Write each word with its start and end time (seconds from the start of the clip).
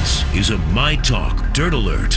This 0.00 0.34
is 0.34 0.48
a 0.48 0.56
My 0.72 0.96
Talk 0.96 1.52
Dirt 1.52 1.74
Alert. 1.74 2.14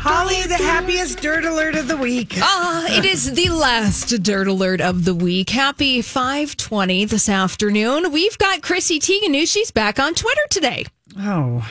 Holly, 0.00 0.42
the 0.46 0.54
happiest 0.54 1.20
dirt 1.20 1.44
alert 1.44 1.74
of 1.74 1.88
the 1.88 1.96
week. 1.96 2.34
Ah, 2.36 2.86
it 2.88 3.04
is 3.04 3.32
the 3.32 3.48
last 3.48 4.10
dirt 4.22 4.46
alert 4.46 4.80
of 4.80 5.04
the 5.04 5.16
week. 5.16 5.50
Happy 5.50 6.02
520 6.02 7.06
this 7.06 7.28
afternoon. 7.28 8.12
We've 8.12 8.38
got 8.38 8.62
Chrissy 8.62 9.00
Teigen 9.00 9.30
news. 9.30 9.50
She's 9.50 9.72
back 9.72 9.98
on 9.98 10.14
Twitter 10.14 10.42
today. 10.50 10.84
Oh. 11.18 11.68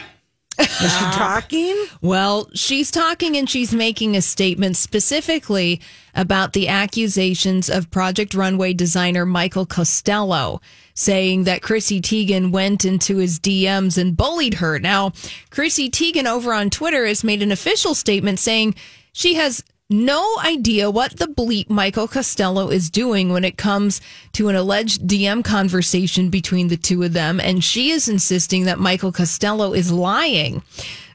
Is 0.59 0.67
she 0.67 1.05
talking? 1.11 1.85
Well, 2.01 2.49
she's 2.53 2.91
talking 2.91 3.37
and 3.37 3.49
she's 3.49 3.73
making 3.73 4.17
a 4.17 4.21
statement 4.21 4.75
specifically 4.75 5.79
about 6.15 6.51
the 6.53 6.67
accusations 6.67 7.69
of 7.69 7.91
Project 7.91 8.33
Runway 8.33 8.73
designer 8.73 9.25
Michael 9.25 9.65
Costello, 9.65 10.59
saying 10.97 11.43
that 11.43 11.61
Chrissy 11.61 12.01
Teigen 12.01 12.51
went 12.51 12.83
into 12.83 13.17
his 13.17 13.39
DMs 13.39 13.99
and 13.99 14.17
bullied 14.17 14.55
her. 14.55 14.79
Now, 14.79 15.13
Chrissy 15.51 15.91
Teigen 15.91 16.25
over 16.25 16.51
on 16.51 16.71
Twitter 16.71 17.05
has 17.05 17.23
made 17.23 17.43
an 17.43 17.51
official 17.51 17.93
statement 17.93 18.39
saying 18.39 18.73
she 19.13 19.35
has 19.35 19.63
no 19.89 20.37
idea 20.43 20.89
what 20.89 21.17
the 21.17 21.27
bleep 21.27 21.69
Michael 21.69 22.07
Costello 22.07 22.69
is 22.69 22.89
doing 22.89 23.31
when 23.31 23.45
it 23.45 23.57
comes 23.57 24.01
to 24.33 24.49
an 24.49 24.55
alleged 24.55 25.07
DM 25.07 25.43
conversation 25.43 26.29
between 26.29 26.67
the 26.67 26.75
two 26.75 27.03
of 27.03 27.13
them. 27.13 27.39
And 27.39 27.63
she 27.63 27.91
is 27.91 28.09
insisting 28.09 28.65
that 28.65 28.79
Michael 28.79 29.11
Costello 29.11 29.73
is 29.73 29.91
lying. 29.91 30.63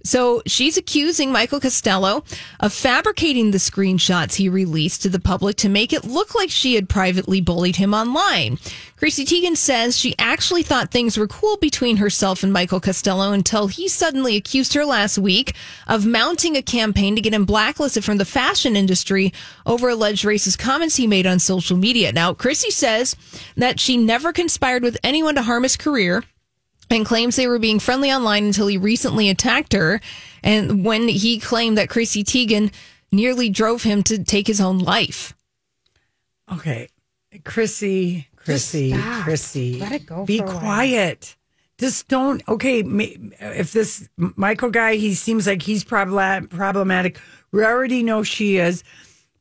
So 0.05 0.43
she's 0.47 0.77
accusing 0.77 1.33
Michael 1.33 1.61
Costello 1.61 2.25
of 2.61 2.73
fabricating 2.73 3.51
the 3.51 3.59
screenshots 3.59 4.35
he 4.35 4.49
released 4.49 5.03
to 5.03 5.09
the 5.09 5.21
public 5.21 5.57
to 5.57 5.69
make 5.69 5.93
it 5.93 6.05
look 6.05 6.35
like 6.35 6.51
she 6.51 6.75
had 6.75 6.89
privately 6.89 7.41
bullied 7.41 7.77
him 7.77 7.95
online. 7.95 8.59
Chrissy 8.97 9.25
Teigen 9.25 9.57
says 9.57 9.99
she 9.99 10.15
actually 10.19 10.63
thought 10.63 10.91
things 10.91 11.19
were 11.19 11.27
cool 11.27 11.57
between 11.57 11.97
herself 11.97 12.43
and 12.43 12.53
Michael 12.53 12.81
Costello 12.81 13.33
until 13.33 13.67
he 13.67 13.89
suddenly 13.89 14.37
accused 14.37 14.75
her 14.75 14.85
last 14.85 15.19
week 15.19 15.55
of 15.89 16.07
mounting 16.07 16.57
a 16.57 16.63
campaign 16.63 17.17
to 17.17 17.21
get 17.21 17.35
him 17.35 17.45
blacklisted 17.45 18.05
from 18.05 18.19
the 18.19 18.25
fashion 18.25 18.77
industry 18.77 19.33
over 19.67 19.89
alleged 19.89 20.25
racist 20.25 20.59
comments 20.59 20.97
he 20.97 21.07
made 21.07 21.27
on 21.27 21.39
social 21.39 21.77
media. 21.77 22.13
Now, 22.13 22.33
Chrissy 22.33 22.71
says 22.71 23.17
that 23.57 23.81
she 23.81 23.97
never 23.97 24.33
conspired 24.33 24.83
with 24.83 24.97
anyone 25.03 25.35
to 25.35 25.43
harm 25.43 25.65
his 25.65 25.77
career 25.77 26.23
and 26.91 27.07
claims 27.07 27.37
they 27.37 27.47
were 27.47 27.59
being 27.59 27.79
friendly 27.79 28.13
online 28.13 28.45
until 28.45 28.67
he 28.67 28.77
recently 28.77 29.29
attacked 29.29 29.73
her. 29.73 30.01
And 30.43 30.85
when 30.85 31.09
he 31.09 31.39
claimed 31.39 31.79
that 31.79 31.89
Chrissy 31.89 32.23
Teigen 32.25 32.73
nearly 33.11 33.49
drove 33.49 33.83
him 33.83 34.03
to 34.05 34.23
take 34.23 34.47
his 34.47 34.61
own 34.61 34.79
life. 34.79 35.35
Okay. 36.53 36.89
Chrissy, 37.45 38.29
Chrissy. 38.37 38.93
Chrissy. 39.23 39.79
Let 39.79 39.93
it 39.93 40.07
go 40.07 40.25
Be 40.27 40.39
for 40.39 40.45
a 40.45 40.47
while. 40.49 40.59
quiet. 40.61 41.37
Just 41.79 42.09
don't. 42.09 42.43
Okay. 42.47 42.81
If 43.41 43.73
this 43.73 44.09
Michael 44.17 44.71
guy, 44.71 44.97
he 44.97 45.15
seems 45.15 45.47
like 45.47 45.63
he's 45.63 45.85
probla- 45.85 46.49
problematic. 46.51 47.19
We 47.53 47.65
already 47.65 48.03
know 48.03 48.23
she 48.23 48.59
is, 48.59 48.85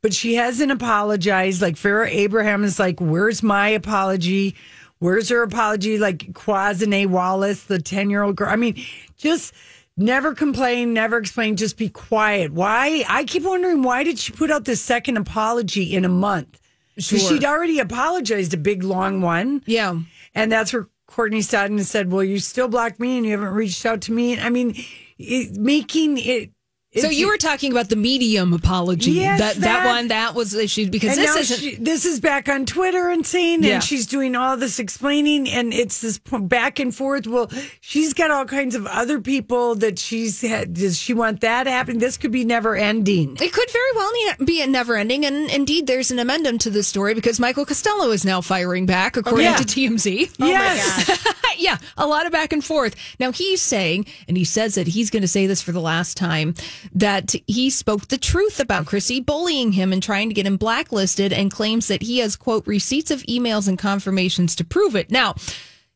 but 0.01 0.13
she 0.13 0.35
hasn't 0.35 0.71
apologized. 0.71 1.61
Like 1.61 1.75
Farrah 1.75 2.09
Abraham 2.09 2.63
is 2.63 2.79
like, 2.79 2.99
where's 2.99 3.43
my 3.43 3.67
apology? 3.69 4.55
Where's 5.01 5.29
her 5.29 5.41
apology? 5.41 5.97
Like 5.97 6.19
Quvenzhané 6.33 7.07
Wallis, 7.07 7.63
the 7.63 7.81
10 7.81 8.11
year 8.11 8.21
old 8.21 8.35
girl. 8.35 8.49
I 8.49 8.55
mean, 8.55 8.79
just 9.17 9.51
never 9.97 10.35
complain, 10.35 10.93
never 10.93 11.17
explain, 11.17 11.55
just 11.55 11.75
be 11.75 11.89
quiet. 11.89 12.53
Why? 12.53 13.03
I 13.09 13.23
keep 13.23 13.41
wondering 13.41 13.81
why 13.81 14.03
did 14.03 14.19
she 14.19 14.31
put 14.31 14.51
out 14.51 14.65
this 14.65 14.79
second 14.79 15.17
apology 15.17 15.95
in 15.95 16.05
a 16.05 16.09
month? 16.09 16.61
Sure. 16.99 17.17
she'd 17.17 17.43
already 17.43 17.79
apologized 17.79 18.53
a 18.53 18.57
big 18.57 18.83
long 18.83 19.21
one. 19.21 19.63
Yeah. 19.65 19.99
And 20.35 20.51
that's 20.51 20.71
where 20.71 20.87
Courtney 21.07 21.39
Stodden 21.39 21.83
said, 21.83 22.11
Well, 22.11 22.23
you 22.23 22.37
still 22.37 22.67
blocked 22.67 22.99
me 22.99 23.17
and 23.17 23.25
you 23.25 23.31
haven't 23.31 23.55
reached 23.55 23.83
out 23.87 24.01
to 24.01 24.11
me. 24.11 24.39
I 24.39 24.51
mean, 24.51 24.75
it, 25.17 25.57
making 25.57 26.19
it. 26.19 26.51
So 26.93 27.09
you 27.09 27.29
were 27.29 27.37
talking 27.37 27.71
about 27.71 27.87
the 27.87 27.95
medium 27.95 28.51
apology. 28.51 29.11
Yes, 29.11 29.39
that, 29.39 29.55
that 29.55 29.61
that- 29.61 29.85
one 29.85 30.09
that 30.09 30.35
was 30.35 30.53
issued 30.53 30.91
because 30.91 31.17
and 31.17 31.19
this 31.25 31.35
now 31.35 31.39
isn't 31.39 31.59
she, 31.59 31.75
this 31.75 32.03
is 32.05 32.19
back 32.19 32.49
on 32.49 32.65
Twitter 32.65 33.09
and 33.09 33.25
saying, 33.25 33.63
Yeah. 33.63 33.75
and 33.75 33.83
she's 33.83 34.05
doing 34.05 34.35
all 34.35 34.57
this 34.57 34.77
explaining, 34.77 35.47
and 35.49 35.73
it's 35.73 36.01
this 36.01 36.17
back 36.17 36.79
and 36.79 36.93
forth. 36.93 37.27
Well, 37.27 37.49
she's 37.79 38.13
got 38.13 38.29
all 38.29 38.43
kinds 38.43 38.75
of 38.75 38.85
other 38.87 39.21
people 39.21 39.75
that 39.75 39.99
she's 39.99 40.41
had. 40.41 40.73
Does 40.73 40.97
she 40.97 41.13
want 41.13 41.39
that 41.41 41.65
happening? 41.65 41.99
This 41.99 42.17
could 42.17 42.31
be 42.31 42.43
never 42.43 42.75
ending. 42.75 43.37
It 43.39 43.53
could 43.53 43.71
very 43.71 43.91
well 43.95 44.11
be 44.43 44.61
a 44.61 44.67
never 44.67 44.97
ending. 44.97 45.25
And 45.25 45.49
indeed, 45.49 45.87
there's 45.87 46.11
an 46.11 46.19
amendment 46.19 46.59
to 46.61 46.69
this 46.69 46.89
story 46.89 47.13
because 47.13 47.39
Michael 47.39 47.65
Costello 47.65 48.11
is 48.11 48.25
now 48.25 48.41
firing 48.41 48.85
back, 48.85 49.15
oh, 49.15 49.21
according 49.21 49.45
yeah. 49.45 49.55
to 49.55 49.63
TMZ. 49.63 50.35
Oh, 50.41 50.45
yes. 50.45 51.33
yeah, 51.57 51.77
a 51.97 52.05
lot 52.05 52.25
of 52.25 52.33
back 52.33 52.51
and 52.51 52.63
forth. 52.63 52.95
Now 53.17 53.31
he's 53.31 53.61
saying, 53.61 54.07
and 54.27 54.35
he 54.35 54.43
says 54.43 54.75
that 54.75 54.87
he's 54.87 55.09
going 55.09 55.21
to 55.21 55.27
say 55.27 55.47
this 55.47 55.61
for 55.61 55.71
the 55.71 55.79
last 55.81 56.17
time, 56.17 56.53
that 56.93 57.35
he 57.47 57.69
spoke 57.69 58.07
the 58.07 58.17
truth 58.17 58.59
about 58.59 58.85
Chrissy 58.85 59.19
bullying 59.19 59.73
him 59.73 59.93
and 59.93 60.01
trying 60.01 60.29
to 60.29 60.35
get 60.35 60.45
him 60.45 60.57
blacklisted 60.57 61.33
and 61.33 61.51
claims 61.51 61.87
that 61.87 62.03
he 62.03 62.19
has, 62.19 62.35
quote, 62.35 62.65
receipts 62.67 63.11
of 63.11 63.23
emails 63.23 63.67
and 63.67 63.77
confirmations 63.77 64.55
to 64.55 64.63
prove 64.63 64.95
it. 64.95 65.11
Now, 65.11 65.35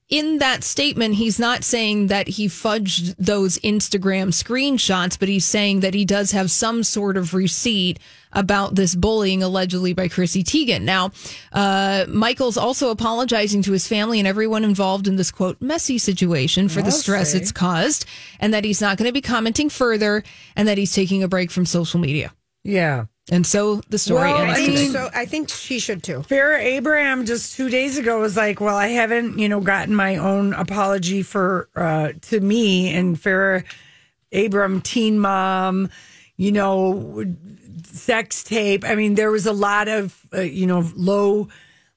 in 0.07 0.37
that 0.37 0.63
statement, 0.63 1.15
he's 1.15 1.39
not 1.39 1.63
saying 1.63 2.07
that 2.07 2.27
he 2.27 2.47
fudged 2.47 3.15
those 3.17 3.57
Instagram 3.59 4.27
screenshots, 4.27 5.17
but 5.17 5.29
he's 5.29 5.45
saying 5.45 5.79
that 5.79 5.95
he 5.95 6.05
does 6.05 6.31
have 6.31 6.51
some 6.51 6.83
sort 6.83 7.17
of 7.17 7.33
receipt 7.33 7.99
about 8.35 8.75
this 8.75 8.93
bullying 8.93 9.41
allegedly 9.41 9.93
by 9.93 10.07
Chrissy 10.07 10.43
Teigen. 10.43 10.81
Now, 10.81 11.11
uh, 11.53 12.05
Michael's 12.07 12.57
also 12.57 12.91
apologizing 12.91 13.61
to 13.63 13.71
his 13.71 13.87
family 13.87 14.19
and 14.19 14.27
everyone 14.27 14.63
involved 14.63 15.07
in 15.07 15.15
this 15.15 15.31
quote 15.31 15.59
messy 15.61 15.97
situation 15.97 16.69
for 16.69 16.81
the 16.83 16.91
stress 16.91 17.33
it's 17.33 17.51
caused, 17.51 18.05
and 18.39 18.53
that 18.53 18.63
he's 18.63 18.81
not 18.81 18.97
going 18.97 19.07
to 19.09 19.13
be 19.13 19.21
commenting 19.21 19.69
further, 19.69 20.23
and 20.55 20.67
that 20.67 20.77
he's 20.77 20.93
taking 20.93 21.23
a 21.23 21.27
break 21.27 21.49
from 21.49 21.65
social 21.65 21.99
media. 21.99 22.31
Yeah. 22.63 23.05
And 23.31 23.45
so 23.47 23.81
the 23.89 23.97
story 23.97 24.31
Well, 24.31 24.37
ends 24.43 24.59
I 24.59 24.67
mean- 24.67 24.91
So 24.91 25.09
I 25.13 25.25
think 25.25 25.49
she 25.49 25.79
should 25.79 26.03
too. 26.03 26.19
Farrah 26.29 26.59
Abraham 26.59 27.25
just 27.25 27.55
two 27.55 27.69
days 27.69 27.97
ago 27.97 28.19
was 28.19 28.37
like, 28.37 28.61
"Well, 28.61 28.75
I 28.75 28.89
haven't, 28.89 29.39
you 29.39 29.49
know, 29.49 29.61
gotten 29.61 29.95
my 29.95 30.17
own 30.17 30.53
apology 30.53 31.23
for 31.23 31.67
uh 31.75 32.09
to 32.29 32.39
me." 32.39 32.93
And 32.93 33.15
Farrah 33.19 33.63
Abraham, 34.31 34.79
teen 34.81 35.17
mom, 35.19 35.89
you 36.37 36.51
know, 36.51 37.25
sex 37.95 38.43
tape. 38.43 38.83
I 38.85 38.95
mean, 38.95 39.15
there 39.15 39.31
was 39.31 39.45
a 39.45 39.53
lot 39.53 39.87
of, 39.87 40.19
uh, 40.33 40.41
you 40.41 40.67
know, 40.67 40.89
low 40.95 41.47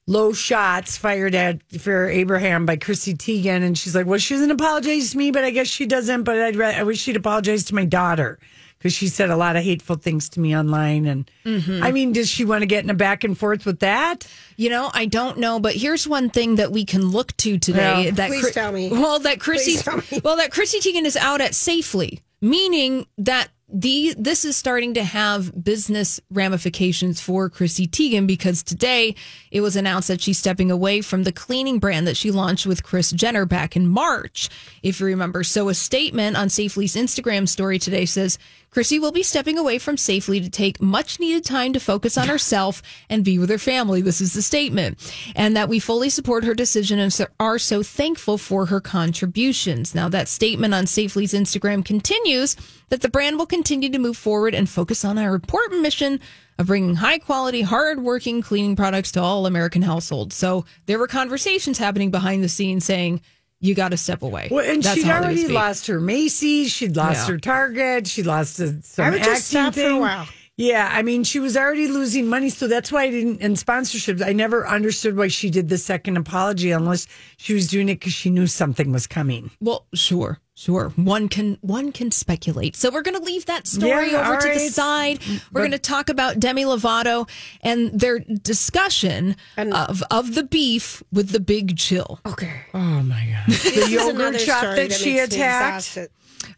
low 0.07 0.33
shots 0.33 0.97
fired 0.97 1.35
at 1.35 1.67
Farrah 1.69 2.11
Abraham 2.15 2.65
by 2.65 2.77
Chrissy 2.77 3.15
Teigen, 3.15 3.63
and 3.63 3.77
she's 3.77 3.95
like, 3.95 4.07
"Well, 4.07 4.19
she 4.19 4.35
doesn't 4.35 4.51
apologize 4.51 5.11
to 5.11 5.19
me, 5.19 5.31
but 5.31 5.45
I 5.45 5.51
guess 5.51 5.67
she 5.67 5.85
doesn't. 5.87 6.23
But 6.23 6.39
I'd 6.39 6.57
ra- 6.57 6.69
I 6.69 6.83
wish 6.83 7.01
she'd 7.01 7.17
apologize 7.17 7.65
to 7.65 7.75
my 7.75 7.85
daughter." 7.85 8.39
Because 8.79 8.93
she 8.93 9.09
said 9.09 9.29
a 9.29 9.37
lot 9.37 9.57
of 9.57 9.65
hateful 9.65 9.97
things 9.97 10.29
to 10.31 10.41
me 10.41 10.57
online, 10.57 11.05
and 11.07 11.29
I 11.45 11.91
mean, 11.91 12.13
does 12.13 12.29
she 12.29 12.45
want 12.45 12.63
to 12.63 12.67
get 12.67 12.85
in 12.85 12.91
a 12.91 12.95
back 12.95 13.25
and 13.25 13.37
forth 13.37 13.67
with 13.67 13.81
that? 13.81 14.25
You 14.57 14.71
know, 14.71 14.89
I 14.95 15.07
don't 15.07 15.39
know, 15.39 15.59
but 15.59 15.75
here's 15.75 16.07
one 16.07 16.31
thing 16.31 16.55
that 16.57 16.71
we 16.71 16.85
can 16.85 17.09
look 17.11 17.37
to 17.39 17.59
today. 17.59 18.05
Yeah. 18.05 18.11
that 18.13 18.29
Please 18.29 18.53
tell 18.53 18.71
me. 18.71 18.89
Well, 18.89 19.19
that 19.19 19.41
Chrissy, 19.41 19.73
Please 19.73 19.83
tell 19.83 19.97
me. 19.97 20.21
well, 20.23 20.37
that 20.37 20.53
Chrissy 20.53 20.79
Teigen 20.79 21.07
is 21.07 21.17
out 21.17 21.41
at 21.41 21.57
safely, 21.57 22.21
meaning 22.41 23.07
that 23.19 23.49
the 23.71 24.15
this 24.17 24.47
is 24.47 24.57
starting 24.57 24.95
to 24.95 25.05
have 25.05 25.63
business 25.63 26.21
ramifications 26.31 27.21
for 27.21 27.51
Chrissy 27.51 27.87
Teigen 27.87 28.27
because 28.27 28.63
today 28.63 29.15
it 29.51 29.61
was 29.61 29.77
announced 29.77 30.09
that 30.09 30.23
she's 30.23 30.39
stepping 30.39 30.71
away 30.71 31.03
from 31.03 31.25
the 31.25 31.33
cleaning 31.33 31.79
brand 31.79 32.07
that 32.07 32.17
she 32.17 32.31
launched 32.31 32.67
with 32.67 32.83
Chris 32.83 33.11
Jenner 33.11 33.45
back 33.45 33.77
in 33.77 33.87
March, 33.87 34.49
if 34.83 35.01
you 35.01 35.07
remember. 35.07 35.45
So 35.45 35.69
a 35.69 35.75
statement 35.75 36.37
on 36.37 36.49
Safely's 36.49 36.97
Instagram 36.97 37.47
story 37.47 37.79
today 37.79 38.07
says 38.07 38.39
Chrissy 38.71 38.99
will 38.99 39.13
be 39.13 39.23
stepping 39.23 39.59
away 39.59 39.79
from 39.79 39.97
Safely 39.97 40.41
to 40.41 40.51
take 40.51 40.81
much 40.81 41.19
needed 41.19 41.45
time 41.45 41.73
to 41.73 41.81
focus 41.81 42.19
on 42.19 42.29
herself 42.29 42.83
and 43.09 43.25
be 43.25 43.39
with 43.39 43.51
her 43.51 43.59
family. 43.59 44.03
This 44.03 44.21
is 44.21 44.35
the 44.35 44.43
statement. 44.43 44.99
And 45.35 45.57
that 45.57 45.69
we 45.69 45.79
fully 45.79 46.11
support 46.11 46.45
her 46.45 46.55
decision 46.55 46.99
and 46.99 47.17
are 47.41 47.59
so 47.59 47.83
thankful 47.83 48.39
for 48.39 48.67
her 48.67 48.81
contributions. 48.81 49.95
Now, 49.95 50.09
that 50.11 50.29
statement 50.29 50.75
on 50.75 50.87
Safely's 50.87 51.33
Instagram 51.33 51.85
continues 51.85 52.57
that 52.91 53.01
the 53.01 53.09
brand 53.09 53.39
will 53.39 53.47
continue 53.47 53.91
to 53.91 53.99
move 53.99 54.17
forward 54.17 54.55
and 54.55 54.69
focus 54.69 55.05
on 55.05 55.19
our 55.19 55.35
important 55.35 55.83
mission 55.83 56.21
of 56.59 56.67
bringing 56.67 56.97
high 56.97 57.19
quality, 57.19 57.63
hard 57.63 58.01
working 58.01 58.43
cleaning 58.43 58.77
products 58.77 59.13
to 59.13 59.23
all 59.23 59.47
American 59.47 59.83
households. 59.83 60.35
So 60.35 60.65
there 60.87 60.99
were 60.99 61.07
conversations 61.07 61.79
happening 61.79 62.11
behind 62.11 62.43
the 62.43 62.49
scenes 62.49 62.85
saying, 62.85 63.21
you 63.61 63.75
got 63.75 63.91
to 63.91 63.97
step 63.97 64.23
away. 64.23 64.49
Well, 64.51 64.65
and 64.69 64.83
That's 64.83 65.01
she'd 65.01 65.09
already 65.11 65.45
speak. 65.45 65.53
lost 65.55 65.87
her 65.89 66.01
Macy's. 66.01 66.71
She'd 66.71 66.97
lost 66.97 67.27
Yeah. 67.29 67.35
her 67.35 67.39
Target. 67.39 68.07
She 68.07 68.23
lost 68.23 68.61
uh, 68.61 68.81
some 68.83 69.05
I 69.07 69.11
would 69.11 69.19
acting 69.21 69.35
just 69.35 69.49
stop 69.49 69.75
for 69.75 69.81
a 69.81 69.83
thing. 69.85 70.01
while. 70.01 70.29
Yeah, 70.57 70.89
I 70.93 71.03
mean, 71.03 71.23
she 71.23 71.39
was 71.39 71.57
already 71.57 71.87
losing 71.87 72.27
money, 72.27 72.51
so 72.51 72.67
that's 72.67 72.91
why 72.91 73.05
I 73.05 73.11
didn't. 73.11 73.41
And 73.41 73.57
sponsorships, 73.57 74.27
I 74.27 74.33
never 74.33 74.67
understood 74.67 75.17
why 75.17 75.29
she 75.29 75.51
did 75.51 75.69
the 75.69 75.79
second 75.79 76.17
apology, 76.17 76.73
unless 76.73 77.07
she 77.37 77.55
was 77.55 77.69
doing 77.69 77.89
it 77.89 78.01
because 78.01 78.13
she 78.13 78.29
knew 78.29 78.49
something 78.49 78.91
was 78.91 79.07
coming. 79.07 79.53
Well, 79.61 79.87
sure, 79.95 80.41
sure. 80.59 80.91
One 80.97 81.29
can 81.29 81.59
one 81.61 81.93
can 81.93 82.11
speculate. 82.11 82.77
So 82.77 82.91
we're 82.91 83.03
going 83.03 83.17
to 83.19 83.23
leave 83.23 83.47
that 83.47 83.67
story 83.67 84.13
Yeah, 84.13 84.21
over 84.21 84.35
all 84.35 84.41
to 84.41 84.49
the 84.49 84.69
side. 84.69 85.21
We're 85.53 85.63
going 85.63 85.71
to 85.73 85.79
talk 85.79 86.09
about 86.09 86.41
Demi 86.41 86.65
Lovato 86.65 87.29
and 87.63 87.99
their 87.99 88.19
discussion 88.19 89.37
of 89.57 90.03
of 90.11 90.35
the 90.35 90.43
beef 90.43 91.03
with 91.13 91.31
the 91.31 91.41
Big 91.41 91.77
Chill. 91.77 92.21
Okay. 92.27 92.63
Oh 92.75 92.79
my 92.79 93.27
god, 93.47 93.55
the 93.55 93.89
yogurt 93.91 94.41
shop 94.41 94.59
story 94.59 94.89
that 94.89 94.93
she 94.93 95.19
attacked. 95.19 95.99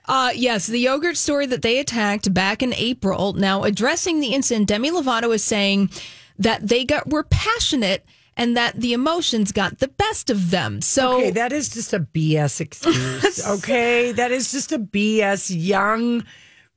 Uh, 0.06 0.30
yes, 0.34 0.66
the 0.66 0.78
yogurt 0.78 1.16
story 1.16 1.46
that 1.46 1.62
they 1.62 1.78
attacked 1.78 2.32
back 2.34 2.62
in 2.62 2.74
April. 2.74 3.32
Now, 3.32 3.62
addressing 3.64 4.20
the 4.20 4.34
incident, 4.34 4.68
Demi 4.68 4.90
Lovato 4.90 5.34
is 5.34 5.44
saying 5.44 5.90
that 6.38 6.66
they 6.66 6.84
got 6.84 7.08
were 7.08 7.22
passionate 7.24 8.04
and 8.40 8.56
that 8.56 8.74
the 8.80 8.94
emotions 8.94 9.52
got 9.52 9.78
the 9.80 9.88
best 9.88 10.30
of 10.30 10.50
them. 10.50 10.80
So 10.80 11.18
Okay, 11.18 11.30
that 11.32 11.52
is 11.52 11.68
just 11.68 11.92
a 11.92 12.00
BS 12.00 12.60
excuse. 12.62 13.46
okay, 13.58 14.12
that 14.12 14.32
is 14.32 14.50
just 14.50 14.72
a 14.72 14.78
BS 14.78 15.52
young 15.54 16.24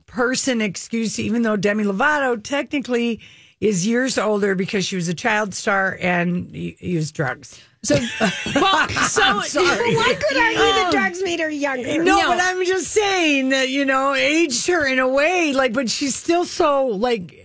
person 0.05 0.61
excuse. 0.61 1.17
Even 1.19 1.41
though 1.41 1.55
Demi 1.55 1.85
Lovato 1.85 2.41
technically 2.43 3.21
is 3.61 3.87
years 3.87 4.17
older 4.17 4.55
because 4.55 4.85
she 4.85 4.97
was 4.97 5.07
a 5.07 5.13
child 5.13 5.53
star 5.53 5.97
and 6.01 6.53
used 6.53 7.15
drugs. 7.15 7.61
so 7.81 7.95
well, 8.55 8.89
so 9.07 9.39
sorry. 9.41 9.95
One 9.95 10.15
could 10.15 10.37
argue 10.37 10.57
the 10.57 10.83
um, 10.85 10.91
drugs 10.91 11.23
made 11.23 11.39
her 11.39 11.49
younger. 11.49 12.03
No, 12.03 12.17
No. 12.19 12.27
but 12.27 12.39
I'm 12.41 12.65
just 12.65 12.87
saying 12.87 13.49
that 13.49 13.69
you 13.69 13.85
know 13.85 14.13
aged 14.13 14.67
her 14.67 14.85
in 14.85 14.99
a 14.99 15.07
way. 15.07 15.53
Like, 15.53 15.71
but 15.71 15.89
she's 15.89 16.13
still 16.15 16.43
so 16.45 16.87
like. 16.87 17.42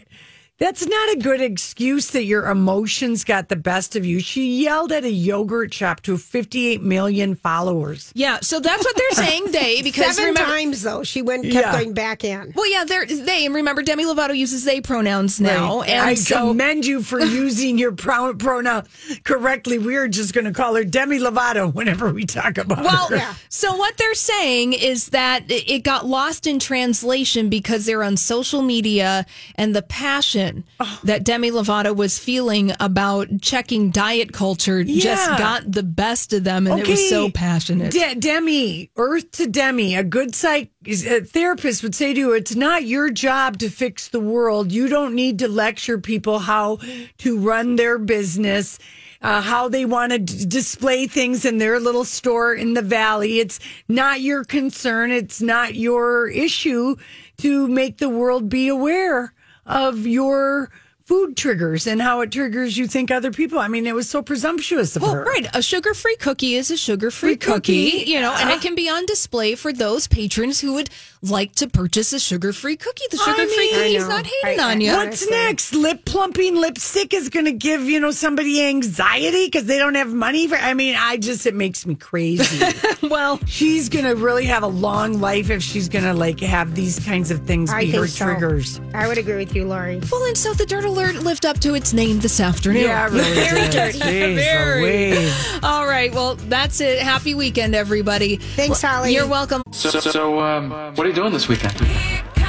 That's 0.58 0.84
not 0.84 1.12
a 1.12 1.16
good 1.18 1.40
excuse 1.40 2.10
that 2.10 2.24
your 2.24 2.46
emotions 2.50 3.22
got 3.22 3.48
the 3.48 3.54
best 3.54 3.94
of 3.94 4.04
you. 4.04 4.18
She 4.18 4.62
yelled 4.64 4.90
at 4.90 5.04
a 5.04 5.10
yogurt 5.10 5.72
shop 5.72 6.00
to 6.02 6.18
58 6.18 6.82
million 6.82 7.36
followers. 7.36 8.10
Yeah, 8.16 8.38
so 8.42 8.58
that's 8.58 8.84
what 8.84 8.96
they're 8.96 9.24
saying. 9.24 9.44
They 9.52 9.82
because 9.82 10.16
Seven 10.16 10.34
remember, 10.34 10.50
times 10.52 10.82
though 10.82 11.02
she 11.04 11.22
went 11.22 11.44
kept 11.44 11.54
Yeah. 11.54 11.72
going 11.72 11.94
back 11.94 12.24
in. 12.24 12.52
well, 12.56 12.70
yeah, 12.70 12.84
they're 12.84 13.06
they 13.06 13.46
and 13.46 13.54
remember 13.54 13.82
Demi 13.82 14.04
Lovato 14.04 14.36
uses 14.36 14.64
they 14.64 14.80
pronouns 14.80 15.40
now, 15.40 15.78
Right. 15.80 15.90
and 15.90 16.00
I 16.02 16.14
so 16.14 16.48
commend 16.48 16.84
you 16.84 17.02
for 17.02 17.20
using 17.44 17.78
your 17.78 17.92
pro- 17.92 18.34
pronoun 18.34 18.84
correctly. 19.24 19.78
We're 19.78 20.08
just 20.08 20.34
going 20.34 20.44
to 20.44 20.52
call 20.52 20.74
her 20.74 20.84
Demi 20.84 21.18
Lovato 21.18 21.72
whenever 21.72 22.12
we 22.12 22.24
talk 22.26 22.58
about 22.58 22.78
her. 22.78 22.84
Well, 22.84 23.08
her. 23.18 23.36
so 23.48 23.76
what 23.76 23.96
they're 23.96 24.14
saying 24.14 24.72
is 24.74 25.10
that 25.10 25.44
it 25.48 25.84
got 25.84 26.04
lost 26.06 26.46
in 26.46 26.58
translation 26.58 27.48
because 27.48 27.86
they're 27.86 28.02
on 28.02 28.16
social 28.16 28.62
media 28.62 29.24
and 29.54 29.74
the 29.74 29.82
passion 29.82 30.47
Oh. 30.80 31.00
that 31.04 31.24
Demi 31.24 31.50
Lovato 31.50 31.94
was 31.94 32.18
feeling 32.18 32.72
about 32.80 33.28
checking 33.40 33.90
diet 33.90 34.32
culture 34.32 34.84
just 34.84 35.28
got 35.38 35.70
the 35.70 35.82
best 35.82 36.32
of 36.32 36.44
them, 36.44 36.66
and 36.66 36.80
it 36.80 36.88
was 36.88 37.08
so 37.08 37.30
passionate. 37.30 37.92
De- 37.92 38.14
Demi, 38.14 38.90
Earth 38.96 39.30
to 39.32 39.46
Demi, 39.46 39.94
a 39.94 40.04
good 40.04 40.34
psych 40.34 40.70
a 40.86 41.20
therapist 41.20 41.82
would 41.82 41.94
say 41.94 42.14
to 42.14 42.20
you, 42.20 42.32
"It's 42.32 42.54
not 42.54 42.84
your 42.84 43.10
job 43.10 43.58
to 43.58 43.68
fix 43.68 44.08
the 44.08 44.20
world. 44.20 44.72
You 44.72 44.88
don't 44.88 45.14
need 45.14 45.38
to 45.40 45.48
lecture 45.48 45.98
people 45.98 46.38
how 46.38 46.78
to 47.18 47.38
run 47.38 47.76
their 47.76 47.98
business." 47.98 48.78
Uh, 49.20 49.40
how 49.40 49.68
they 49.68 49.84
want 49.84 50.12
to 50.12 50.18
d- 50.20 50.44
display 50.44 51.08
things 51.08 51.44
in 51.44 51.58
their 51.58 51.80
little 51.80 52.04
store 52.04 52.54
in 52.54 52.74
the 52.74 52.82
valley. 52.82 53.40
It's 53.40 53.58
not 53.88 54.20
your 54.20 54.44
concern. 54.44 55.10
It's 55.10 55.42
not 55.42 55.74
your 55.74 56.28
issue 56.28 56.94
to 57.38 57.66
make 57.66 57.98
the 57.98 58.08
world 58.08 58.48
be 58.48 58.68
aware 58.68 59.32
of 59.68 60.06
your 60.06 60.70
food 61.04 61.36
triggers 61.38 61.86
and 61.86 62.02
how 62.02 62.20
it 62.20 62.30
triggers 62.30 62.76
you 62.76 62.86
think 62.86 63.10
other 63.10 63.30
people. 63.30 63.58
I 63.58 63.68
mean, 63.68 63.86
it 63.86 63.94
was 63.94 64.06
so 64.10 64.20
presumptuous 64.22 64.94
of 64.94 65.00
Well, 65.00 65.14
her. 65.14 65.24
right. 65.24 65.46
A 65.54 65.62
sugar 65.62 65.94
free 65.94 66.16
cookie 66.16 66.54
is 66.54 66.70
a 66.70 66.76
sugar 66.76 67.10
free 67.10 67.30
Free 67.30 67.36
cookie, 67.36 67.90
cookie. 67.92 68.10
you 68.10 68.20
know, 68.20 68.34
and 68.34 68.50
it 68.50 68.60
can 68.60 68.74
be 68.74 68.90
on 68.90 69.06
display 69.06 69.54
for 69.54 69.72
those 69.72 70.06
patrons 70.06 70.60
who 70.60 70.74
would 70.74 70.90
like 71.22 71.54
to 71.56 71.68
purchase 71.68 72.12
a 72.12 72.18
sugar 72.20 72.52
free 72.52 72.76
cookie. 72.76 73.04
The 73.10 73.16
sugar 73.18 73.46
free 73.46 73.56
mean- 73.56 73.74
cookie's 73.74 74.02
know. 74.02 74.08
not 74.08 74.26
hating 74.26 74.60
I- 74.60 74.70
on 74.72 74.80
you. 74.80 74.92
I- 74.92 75.04
What's 75.04 75.28
next? 75.28 75.74
Lip 75.74 76.04
plumping 76.04 76.56
lipstick 76.56 77.12
is 77.14 77.28
going 77.28 77.46
to 77.46 77.52
give 77.52 77.82
you 77.84 78.00
know 78.00 78.10
somebody 78.10 78.64
anxiety 78.66 79.46
because 79.46 79.64
they 79.64 79.78
don't 79.78 79.94
have 79.94 80.12
money 80.12 80.46
for. 80.46 80.56
I 80.56 80.74
mean, 80.74 80.96
I 80.98 81.16
just 81.16 81.46
it 81.46 81.54
makes 81.54 81.86
me 81.86 81.94
crazy. 81.94 82.64
well, 83.02 83.40
she's 83.46 83.88
going 83.88 84.04
to 84.04 84.14
really 84.14 84.44
have 84.46 84.62
a 84.62 84.66
long 84.68 85.20
life 85.20 85.50
if 85.50 85.62
she's 85.62 85.88
going 85.88 86.04
to 86.04 86.14
like 86.14 86.40
have 86.40 86.74
these 86.74 86.98
kinds 87.00 87.30
of 87.30 87.44
things 87.46 87.70
I 87.70 87.80
be 87.80 87.90
think 87.92 88.02
her 88.02 88.06
so. 88.08 88.24
triggers. 88.26 88.80
I 88.94 89.08
would 89.08 89.18
agree 89.18 89.36
with 89.36 89.54
you, 89.54 89.64
Lori. 89.66 90.00
well, 90.10 90.24
and 90.24 90.36
so 90.36 90.52
the 90.54 90.66
Dirt 90.66 90.84
Alert 90.84 91.16
lived 91.16 91.46
up 91.46 91.58
to 91.60 91.74
its 91.74 91.92
name 91.92 92.20
this 92.20 92.40
afternoon. 92.40 92.84
really 93.12 93.34
Very 93.34 93.68
dirty. 93.70 93.98
Jeez 93.98 94.34
Very. 94.36 94.82
Louise. 94.82 95.58
All 95.62 95.86
right. 95.86 96.12
Well, 96.14 96.34
that's 96.36 96.80
it. 96.80 97.00
Happy 97.00 97.34
weekend, 97.34 97.74
everybody. 97.74 98.36
Thanks, 98.36 98.80
Holly. 98.82 99.14
You're 99.14 99.26
welcome. 99.26 99.62
So, 99.72 99.90
so 99.90 100.40
um, 100.40 100.70
what 100.94 101.06
are 101.08 101.10
you 101.10 101.14
doing 101.14 101.32
this 101.32 101.48
weekend? 101.48 101.74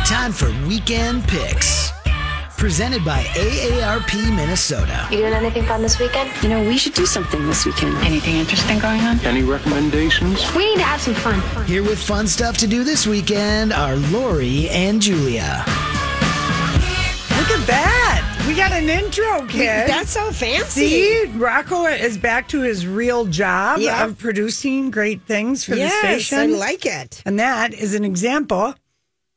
Time 0.06 0.34
for 0.34 0.52
Weekend 0.68 1.26
Picks. 1.30 1.92
Presented 2.58 3.06
by 3.06 3.24
AARP 3.24 4.36
Minnesota. 4.36 5.08
You 5.10 5.20
doing 5.20 5.32
anything 5.32 5.64
fun 5.64 5.82
this 5.82 5.98
weekend? 5.98 6.30
You 6.44 6.50
know, 6.50 6.68
we 6.68 6.78
should 6.78 6.94
do 6.94 7.06
something 7.06 7.48
this 7.48 7.66
weekend. 7.66 7.96
Anything 8.00 8.36
interesting 8.36 8.80
going 8.80 9.00
on? 9.00 9.18
Any 9.22 9.44
recommendations? 9.44 10.54
We 10.54 10.72
need 10.72 10.80
to 10.80 10.84
have 10.84 11.00
some 11.00 11.14
fun. 11.14 11.66
Here 11.68 11.84
with 11.84 12.00
fun 12.00 12.28
stuff 12.28 12.58
to 12.58 12.68
do 12.68 12.84
this 12.84 13.08
weekend 13.08 13.72
are 13.72 13.96
Lori 13.96 14.68
and 14.72 15.01
Julia. 15.01 15.63
Got 18.60 18.72
an 18.74 18.89
intro, 18.89 19.46
kid. 19.48 19.88
That's 19.88 20.12
so 20.12 20.32
fancy. 20.34 20.89
See, 20.89 21.24
Rocco 21.38 21.86
is 21.86 22.18
back 22.18 22.50
to 22.50 22.60
his 22.60 22.86
real 22.86 23.24
job 23.25 23.80
Yeah. 23.80 24.04
of 24.04 24.18
producing 24.18 24.92
great 24.92 25.22
things 25.24 25.63
for 25.63 25.75
yes, 25.75 25.94
the 26.01 26.08
I 26.10 26.20
station. 26.20 26.60
like 26.60 26.86
it. 26.86 27.22
and 27.25 27.39
that 27.39 27.74
is 27.74 27.96
an 27.96 28.04
example 28.04 28.75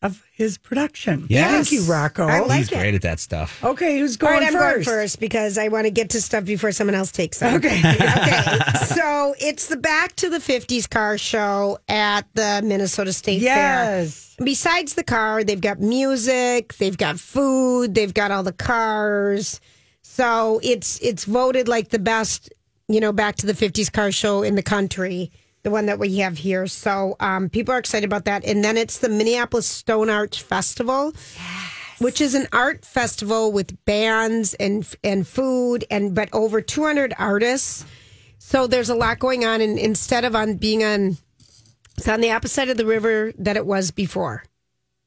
of 0.03 0.23
his 0.35 0.59
production. 0.59 1.27
Yes. 1.29 1.69
Thank 1.69 1.73
you, 1.73 1.91
Rocco. 1.91 2.27
I 2.27 2.41
like 2.41 2.59
He's 2.59 2.73
it. 2.73 2.79
great 2.79 2.95
at 2.95 3.03
that 3.03 3.21
stuff. 3.21 3.63
Okay, 3.63 3.99
who's 3.99 4.17
All 4.21 4.29
going 4.29 4.41
right, 4.41 4.47
I'm 4.49 4.53
first? 4.53 4.75
going 4.75 4.85
first 4.85 5.21
because 5.21 5.57
I 5.59 5.69
want 5.69 5.85
to 5.87 5.91
get 5.91 6.11
to 6.11 6.21
stuff 6.21 6.45
before 6.45 6.73
someone 6.73 6.95
else 6.95 7.13
takes 7.13 7.41
it. 7.41 7.53
Okay. 7.55 7.79
okay. 7.85 8.59
So 8.93 9.35
it's 9.41 9.67
the 9.69 9.77
Back 9.77 10.15
to 10.17 10.29
the 10.31 10.39
50s 10.39 10.89
car 10.89 11.17
show 11.19 11.79
at 11.89 12.23
the 12.35 12.61
Minnesota 12.65 13.13
State 13.13 13.41
Fair. 13.43 14.03
Yes. 14.03 14.37
Besides 14.43 14.95
the 14.95 15.05
car, 15.05 15.45
they've 15.45 15.61
got 15.61 15.81
music, 15.81 16.75
they've 16.75 16.97
got 16.97 17.19
food, 17.21 17.95
they've 17.95 18.13
got 18.15 18.31
all 18.31 18.43
the 18.43 18.53
cars. 18.53 19.61
So 20.03 20.61
it's 20.63 20.99
it's 21.01 21.25
voted 21.25 21.69
like 21.69 21.89
the 21.91 21.99
best, 21.99 22.53
you 22.89 23.01
know, 23.01 23.13
Back 23.13 23.37
to 23.37 23.47
the 23.47 23.55
50s 23.55 23.91
car 23.93 24.11
show 24.13 24.43
in 24.43 24.55
the 24.57 24.63
country, 24.63 25.31
the 25.63 25.71
one 25.71 25.87
that 25.87 25.99
we 25.99 26.19
have 26.19 26.39
here. 26.39 26.67
So 26.67 27.17
um, 27.21 27.49
people 27.49 27.75
are 27.75 27.79
excited 27.79 28.05
about 28.07 28.25
that. 28.25 28.45
And 28.45 28.65
then 28.65 28.77
it's 28.77 28.99
the 28.99 29.09
Minneapolis 29.09 29.67
Stone 29.67 30.11
Arch 30.11 30.43
Festival. 30.43 31.13
Which 31.99 32.21
is 32.21 32.35
an 32.35 32.49
art 32.53 32.85
festival 32.85 33.53
with 33.53 33.85
bands 33.85 34.55
and 34.55 34.85
and 35.05 35.25
food 35.25 35.85
and 35.89 36.17
but 36.17 36.29
over 36.33 36.61
200 36.61 37.15
artists. 37.17 37.85
So 38.39 38.67
there's 38.67 38.89
a 38.91 38.97
lot 38.97 39.21
going 39.21 39.45
on 39.45 39.61
and 39.61 39.79
instead 39.79 40.25
of 40.25 40.35
on 40.35 40.57
being 40.57 40.83
on 40.83 41.17
it's 41.97 42.09
on 42.09 42.21
the 42.21 42.33
opposite 42.33 42.69
of 42.71 42.77
the 42.77 42.87
river 42.87 43.33
that 43.39 43.57
it 43.57 43.67
was 43.67 43.93
before. 43.93 44.43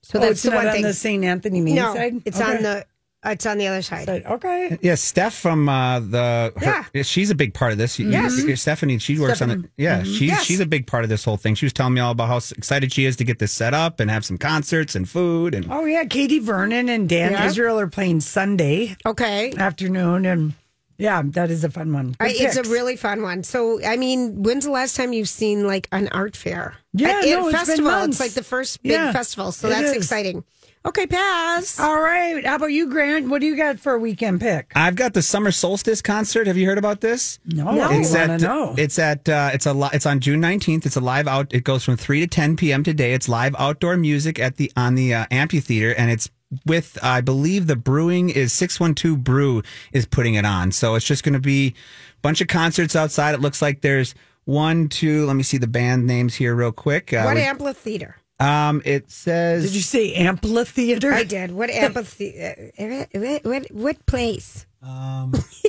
So 0.04 0.20
oh, 0.20 0.22
that's 0.22 0.44
the 0.44 0.52
one 0.52 0.68
on 0.68 0.72
thing. 0.74 0.84
the 0.84 0.94
St. 0.94 1.26
Anthony 1.26 1.60
main 1.60 1.76
no, 1.76 1.94
side? 1.94 2.22
it's 2.24 2.40
Okay. 2.40 2.56
on 2.58 2.64
the 2.64 2.86
It's 3.26 3.46
on 3.46 3.58
the 3.58 3.68
other 3.68 3.82
side. 3.82 4.08
Okay. 4.10 4.78
Yeah, 4.82 4.96
Steph 4.96 5.34
from 5.34 5.68
uh, 5.68 6.00
the 6.00 6.54
her, 6.94 7.04
she's 7.04 7.30
a 7.32 7.36
big 7.36 7.54
part 7.54 7.72
of 7.72 7.78
this. 7.78 7.98
Yes. 8.00 8.38
you- 8.38 8.56
Stephanie, 8.56 9.00
she 9.00 9.18
works 9.20 9.42
on 9.42 9.50
it. 9.52 9.60
Yeah, 9.78 10.02
Mhm. 10.02 10.06
she's 10.06 10.22
Yes. 10.22 10.44
she's 10.44 10.60
a 10.60 10.66
big 10.66 10.86
part 10.88 11.04
of 11.04 11.10
this 11.10 11.24
whole 11.24 11.38
thing. 11.38 11.56
She 11.56 11.66
was 11.66 11.74
telling 11.74 11.94
me 11.96 12.02
all 12.02 12.12
about 12.12 12.28
how 12.28 12.38
excited 12.38 12.94
she 12.94 13.06
is 13.06 13.16
to 13.18 13.24
get 13.24 13.40
this 13.40 13.52
set 13.52 13.74
up 13.74 14.00
and 14.00 14.12
have 14.12 14.24
some 14.26 14.38
concerts 14.38 14.96
and 14.96 15.10
food 15.10 15.54
and 15.56 15.66
Oh 15.70 15.86
yeah, 15.86 16.04
Katie 16.06 16.40
Vernon 16.40 16.88
and 16.90 17.10
Dan 17.10 17.32
Yeah. 17.32 17.46
Israel 17.48 17.80
are 17.80 17.88
playing 17.88 18.22
Sunday 18.22 18.96
Okay. 19.06 19.54
afternoon, 19.58 20.26
and 20.26 20.54
yeah, 20.98 21.22
that 21.26 21.52
is 21.52 21.64
a 21.64 21.70
fun 21.70 21.92
one. 21.92 22.16
I, 22.20 22.30
it's 22.30 22.56
a 22.56 22.64
really 22.64 22.96
fun 22.96 23.22
one. 23.22 23.44
So, 23.44 23.84
I 23.84 23.98
mean, 23.98 24.44
when's 24.44 24.64
the 24.66 24.72
last 24.72 24.96
time 24.96 25.12
you've 25.14 25.28
seen 25.30 25.66
like 25.68 25.88
an 25.92 26.08
art 26.10 26.36
fair? 26.38 26.76
Yeah, 26.94 27.22
a, 27.22 27.26
no, 27.26 27.48
it's 27.50 27.58
been 27.58 27.66
festival. 27.66 27.92
months. 27.92 28.16
It's 28.18 28.20
like 28.22 28.32
the 28.34 28.44
first 28.44 28.82
big 28.84 28.94
Yeah, 28.94 29.12
festival, 29.12 29.52
so 29.52 29.68
that's 29.68 29.90
is. 29.90 29.96
exciting. 29.98 30.44
Okay, 30.86 31.08
pass. 31.08 31.80
All 31.80 32.00
right. 32.00 32.46
How 32.46 32.56
about 32.56 32.68
you, 32.68 32.88
Grant? 32.88 33.28
What 33.28 33.42
do 33.42 33.48
you 33.48 33.56
got 33.58 33.80
for 33.80 33.94
a 33.96 34.00
weekend 34.00 34.40
pick? 34.40 34.72
I've 34.76 34.96
got 34.96 35.16
the 35.16 35.22
summer 35.24 35.52
solstice 35.52 36.00
concert. 36.02 36.46
Have 36.46 36.58
you 36.58 36.68
heard 36.68 36.78
about 36.78 37.02
this? 37.02 37.40
No, 37.46 37.72
No. 37.74 37.90
I 37.90 37.96
It's 37.96 38.12
want 38.12 38.28
to 38.28 38.34
at 38.34 38.42
know. 38.42 38.76
it's 38.78 39.00
at 39.00 39.28
uh, 39.28 39.50
it's 39.54 39.66
a 39.66 39.74
li- 39.74 39.90
it's 39.94 40.06
on 40.06 40.20
June 40.20 40.40
nineteenth. 40.40 40.86
It's 40.86 40.96
a 40.96 41.02
live 41.02 41.28
out. 41.28 41.52
It 41.54 41.64
goes 41.64 41.84
from 41.84 41.98
three 41.98 42.20
to 42.20 42.28
ten 42.28 42.56
p.m. 42.56 42.84
today. 42.84 43.14
It's 43.14 43.28
live 43.28 43.56
outdoor 43.58 43.98
music 43.98 44.38
at 44.40 44.58
the 44.58 44.72
on 44.78 44.94
the 44.94 45.14
uh, 45.16 45.26
amphitheater, 45.32 45.92
and 45.96 46.12
it's 46.12 46.30
with 46.68 47.00
I 47.02 47.22
believe 47.22 47.66
the 47.66 47.76
brewing 47.76 48.30
is 48.30 48.54
six 48.54 48.80
one 48.80 48.94
two 48.94 49.18
Brew 49.18 49.64
is 49.92 50.06
putting 50.06 50.36
it 50.36 50.46
on. 50.46 50.72
So 50.72 50.94
it's 50.94 51.06
just 51.06 51.24
going 51.24 51.34
to 51.34 51.40
be 51.40 51.70
a 51.70 51.74
bunch 52.22 52.42
of 52.42 52.48
concerts 52.48 52.96
outside. 52.96 53.34
It 53.34 53.42
looks 53.42 53.60
like 53.62 53.82
there's 53.82 54.14
one, 54.46 54.88
two. 54.90 55.26
Let 55.26 55.36
me 55.36 55.42
see 55.44 55.58
the 55.58 55.66
band 55.68 56.06
names 56.06 56.36
here 56.36 56.54
real 56.54 56.72
quick. 56.72 57.12
Uh, 57.12 57.24
what 57.24 57.36
we- 57.38 57.42
amphitheater? 57.42 58.18
Um, 58.40 58.82
it 58.86 59.10
says. 59.12 59.64
Did 59.66 59.76
you 59.76 59.82
say 59.82 60.14
amphitheater? 60.16 61.14
I 61.14 61.24
did. 61.24 61.52
What 61.52 61.70
amphitheater? 61.70 62.72
what, 63.14 63.44
what, 63.44 63.72
what 63.72 64.06
place? 64.06 64.66
Um, 64.82 65.34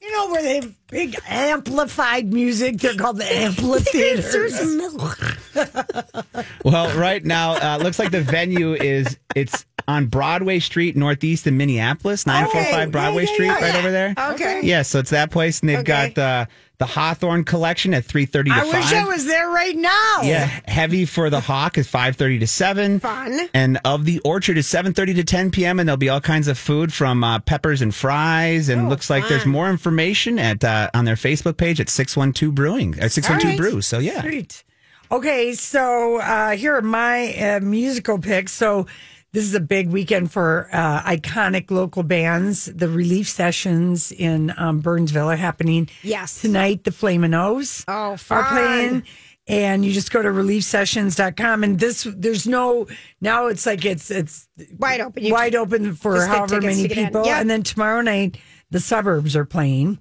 you 0.00 0.10
know 0.12 0.30
where 0.30 0.42
they 0.42 0.56
have 0.56 0.74
big 0.88 1.16
amplified 1.28 2.32
music? 2.32 2.78
They're 2.78 2.94
called 2.94 3.18
the 3.18 3.32
amphitheaters. 3.32 4.32
There's 4.32 4.76
milk. 4.76 5.18
Well, 6.64 6.96
right 6.98 7.24
now, 7.24 7.52
uh, 7.54 7.78
looks 7.78 7.98
like 7.98 8.10
the 8.10 8.22
venue 8.22 8.72
is 8.74 9.18
it's 9.36 9.66
on 9.86 10.06
Broadway 10.06 10.58
Street, 10.60 10.96
northeast 10.96 11.46
in 11.46 11.56
Minneapolis, 11.56 12.26
nine 12.26 12.48
four 12.48 12.62
five 12.64 12.90
Broadway 12.90 13.24
Yeah, 13.24 13.28
yeah, 13.28 13.34
Street, 13.34 13.46
yeah. 13.46 13.60
right 13.60 13.74
over 13.76 13.90
there. 13.90 14.14
Okay. 14.32 14.60
Yeah, 14.62 14.82
so 14.82 15.00
it's 15.00 15.10
that 15.10 15.30
place, 15.30 15.60
and 15.60 15.68
they've 15.68 15.78
Okay. 15.80 16.12
got 16.12 16.14
the 16.14 16.48
the 16.82 16.86
Hawthorne 16.86 17.44
collection 17.44 17.94
at 17.94 18.04
three 18.04 18.26
thirty 18.26 18.50
to 18.50 18.56
I 18.56 18.60
five. 18.64 18.74
wish 18.74 18.92
I 18.92 19.04
was 19.04 19.24
there 19.24 19.48
right 19.48 19.76
now. 19.76 20.18
Yeah, 20.24 20.46
heavy 20.66 21.04
for 21.04 21.30
the 21.30 21.38
Hawk 21.38 21.78
is 21.78 21.86
five 21.86 22.16
thirty 22.16 22.40
to 22.40 22.46
seven. 22.48 22.98
Fun. 22.98 23.48
And 23.54 23.78
of 23.84 24.04
the 24.04 24.18
Orchard 24.24 24.58
is 24.58 24.66
seven 24.66 24.92
thirty 24.92 25.14
to 25.14 25.22
ten 25.22 25.52
p.m. 25.52 25.78
And 25.78 25.88
there'll 25.88 25.96
be 25.96 26.08
all 26.08 26.20
kinds 26.20 26.48
of 26.48 26.58
food 26.58 26.92
from 26.92 27.22
uh, 27.22 27.38
peppers 27.38 27.82
and 27.82 27.94
fries. 27.94 28.68
And 28.68 28.88
looks 28.88 29.08
like 29.08 29.28
there's 29.28 29.46
more 29.46 29.70
information 29.70 30.40
at 30.40 30.64
uh, 30.64 30.90
on 30.92 31.04
their 31.04 31.14
Facebook 31.14 31.56
page 31.56 31.80
at 31.80 31.88
six 31.88 32.16
one 32.16 32.32
two 32.32 32.50
Brewing 32.50 32.98
at 32.98 33.12
six 33.12 33.28
one 33.30 33.38
two 33.38 33.48
right. 33.50 33.56
Brew. 33.56 33.80
So 33.80 34.00
yeah, 34.00 34.20
Sweet. 34.22 34.64
Okay, 35.12 35.52
so 35.52 36.16
uh, 36.16 36.50
here 36.56 36.74
are 36.74 36.82
my 36.82 37.32
uh, 37.36 37.60
musical 37.60 38.18
picks. 38.18 38.50
So 38.50 38.88
this 39.32 39.44
is 39.44 39.54
a 39.54 39.60
big 39.60 39.88
weekend 39.90 40.30
for 40.30 40.68
uh, 40.72 41.02
iconic 41.02 41.70
local 41.70 42.02
bands. 42.02 42.66
The 42.66 42.88
relief 42.88 43.28
sessions 43.28 44.12
in 44.12 44.52
um, 44.58 44.80
Burnsville 44.80 45.30
are 45.30 45.36
happening 45.36 45.88
Yes. 46.02 46.40
tonight. 46.40 46.84
The 46.84 46.92
Flamin' 46.92 47.34
Oh's 47.34 47.84
Oh, 47.88 48.16
are 48.30 48.44
playing. 48.50 49.04
And 49.48 49.84
you 49.84 49.92
just 49.92 50.12
go 50.12 50.22
to 50.22 50.28
reliefsessions.com 50.28 51.64
and 51.64 51.80
this 51.80 52.06
there's 52.16 52.46
no 52.46 52.86
now 53.20 53.46
it's 53.48 53.66
like 53.66 53.84
it's 53.84 54.10
it's 54.10 54.48
Wide 54.78 55.00
open. 55.00 55.24
You 55.24 55.32
wide 55.32 55.54
open 55.56 55.94
for 55.96 56.24
however 56.26 56.60
many 56.60 56.82
to 56.82 56.88
get 56.88 56.98
in. 56.98 57.04
people. 57.06 57.24
Yep. 57.26 57.40
And 57.40 57.50
then 57.50 57.62
tomorrow 57.64 58.02
night 58.02 58.38
the 58.70 58.78
suburbs 58.80 59.34
are 59.34 59.44
playing. 59.44 59.98